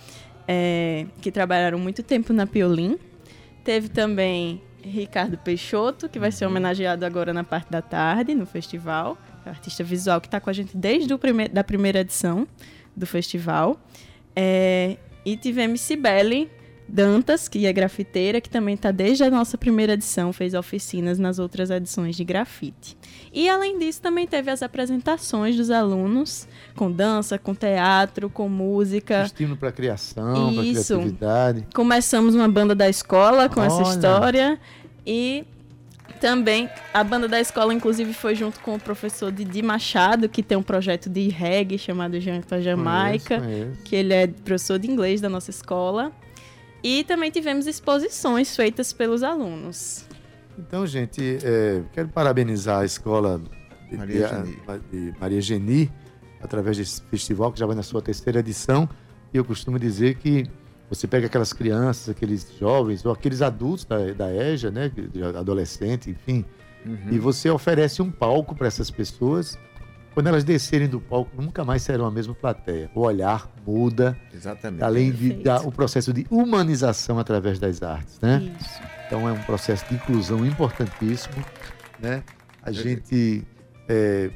[0.48, 2.98] é, que trabalharam muito tempo na Piolim.
[3.64, 9.18] Teve também Ricardo Peixoto, que vai ser homenageado agora na parte da tarde, no festival.
[9.46, 12.48] É um artista visual que está com a gente desde o prime da primeira edição
[12.96, 13.80] do festival.
[14.36, 16.50] É, e tivemos Cibele
[16.88, 21.40] Dantas, que é grafiteira, que também está desde a nossa primeira edição, fez oficinas nas
[21.40, 22.98] outras edições de grafite.
[23.34, 29.24] E além disso, também teve as apresentações dos alunos, com dança, com teatro, com música.
[29.24, 31.68] Estímulo para criação, para criatividade.
[31.74, 33.90] Começamos uma banda da escola com essa Olha.
[33.90, 34.60] história
[35.06, 35.46] e
[36.20, 40.58] Também a banda da escola, inclusive, foi junto com o professor Didi Machado, que tem
[40.58, 43.82] um projeto de reggae chamado Janta Jamaica, Conheço, conheço.
[43.84, 46.12] que ele é professor de inglês da nossa escola.
[46.84, 50.06] E também tivemos exposições feitas pelos alunos.
[50.60, 53.42] Então, gente, é, quero parabenizar a escola
[53.90, 54.58] de Maria Geni.
[54.92, 55.92] de Maria Geni,
[56.42, 58.88] através desse festival que já vai na sua terceira edição.
[59.34, 60.46] E eu costumo dizer que
[60.90, 64.92] você pega aquelas crianças, aqueles jovens, ou aqueles adultos da, da EJA, né,
[65.36, 66.46] adolescente, enfim,
[67.10, 69.58] e você oferece um palco para essas pessoas.
[70.14, 72.90] Quando elas descerem do palco, nunca mais serão a mesma plateia.
[72.94, 74.18] O olhar muda.
[74.34, 74.84] Exatamente.
[74.84, 78.56] Além de dar o processo de humanização através das artes, né?
[79.08, 81.44] Então é um processo de inclusão importantíssimo,
[82.00, 82.24] né?
[82.62, 83.44] A gente
[83.90, 84.30] é,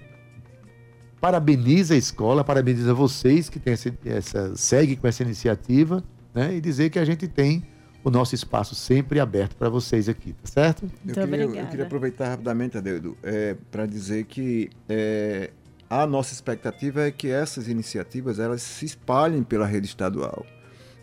[1.21, 6.03] parabeniza a escola, parabeniza vocês que tem essa, essa segue com essa iniciativa,
[6.33, 6.55] né?
[6.55, 7.63] E dizer que a gente tem
[8.03, 10.89] o nosso espaço sempre aberto para vocês aqui, tá certo?
[11.05, 15.51] Eu queria, eu queria aproveitar rapidamente, Adeudo, é, para dizer que é,
[15.89, 20.45] a nossa expectativa é que essas iniciativas elas se espalhem pela rede estadual.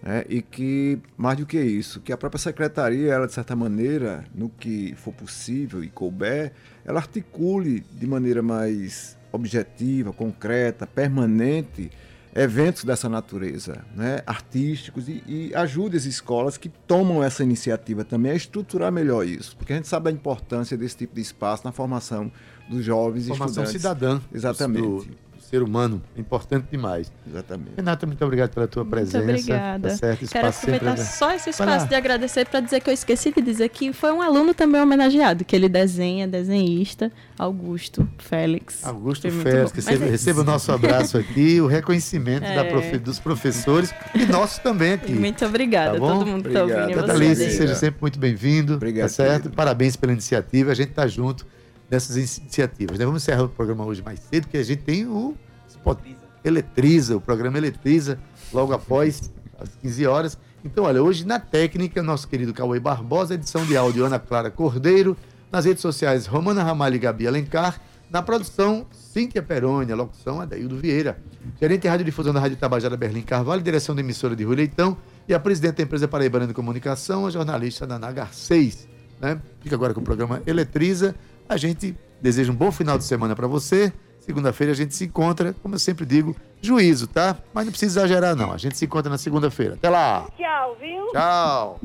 [0.02, 4.22] né, e que, mais do que isso, que a própria secretaria, ela, de certa maneira,
[4.34, 6.52] no que for possível e couber,
[6.84, 11.90] ela articule de maneira mais objetiva, concreta, permanente,
[12.34, 18.32] eventos dessa natureza, né, artísticos, e, e ajude as escolas que tomam essa iniciativa também
[18.32, 21.72] a estruturar melhor isso, porque a gente sabe a importância desse tipo de espaço na
[21.72, 22.30] formação
[22.68, 23.72] dos jovens Formação estudantes.
[23.82, 24.20] cidadã.
[24.32, 24.82] Exatamente.
[24.82, 26.02] Do, do ser humano.
[26.16, 27.12] Importante demais.
[27.28, 27.72] Exatamente.
[27.76, 29.18] Renata, muito obrigado pela tua presença.
[29.18, 29.88] Muito obrigada.
[29.90, 30.18] Tá certo?
[30.20, 31.16] Quero Espaço sempre aproveitar aberto.
[31.18, 34.22] só esse espaço de agradecer para dizer que eu esqueci de dizer que foi um
[34.22, 38.84] aluno também homenageado, que ele desenha, desenhista, Augusto Félix.
[38.84, 39.76] Augusto Félix, bom.
[39.76, 42.70] receba, é receba o nosso abraço aqui, o reconhecimento da É.
[42.70, 45.12] profe- dos professores e nosso também aqui.
[45.12, 46.18] Muito obrigada Tá a bom?
[46.18, 46.96] todo mundo que está ouvindo.
[46.96, 48.74] Natalice, seja sempre muito bem-vindo.
[48.74, 49.08] Obrigado.
[49.08, 49.50] Tá certo?
[49.50, 50.72] Parabéns pela iniciativa.
[50.72, 51.46] A gente está junto
[51.90, 52.98] nessas iniciativas.
[52.98, 53.04] né?
[53.04, 55.34] Vamos encerrar o programa hoje mais cedo, porque a gente tem o
[55.68, 55.98] Spot
[56.44, 58.18] Eletriza, o programa Eletriza,
[58.52, 60.38] logo após às 15 horas.
[60.64, 65.16] Então, olha, hoje na técnica, nosso querido Cauê Barbosa, edição de áudio Ana Clara Cordeiro,
[65.52, 67.80] nas redes sociais Romana Ramalho e Gabi Alencar,
[68.10, 71.18] na produção Cíntia Peroni, a locução Adaildo Vieira,
[71.60, 74.96] gerente de radiodifusão da Rádio Tabajara Berlim Carvalho, direção da emissora de Rui Leitão
[75.28, 78.88] e a presidente da empresa Paraibana de Comunicação, a jornalista Naná Garcês.
[79.20, 79.40] Né?
[79.60, 81.14] Fica agora com o programa Eletriza.
[81.48, 83.92] A gente deseja um bom final de semana para você.
[84.20, 87.36] Segunda-feira a gente se encontra, como eu sempre digo, juízo, tá?
[87.52, 88.52] Mas não precisa exagerar, não.
[88.52, 89.74] A gente se encontra na segunda-feira.
[89.74, 90.26] Até lá!
[90.36, 91.06] Tchau, viu?
[91.12, 91.78] Tchau!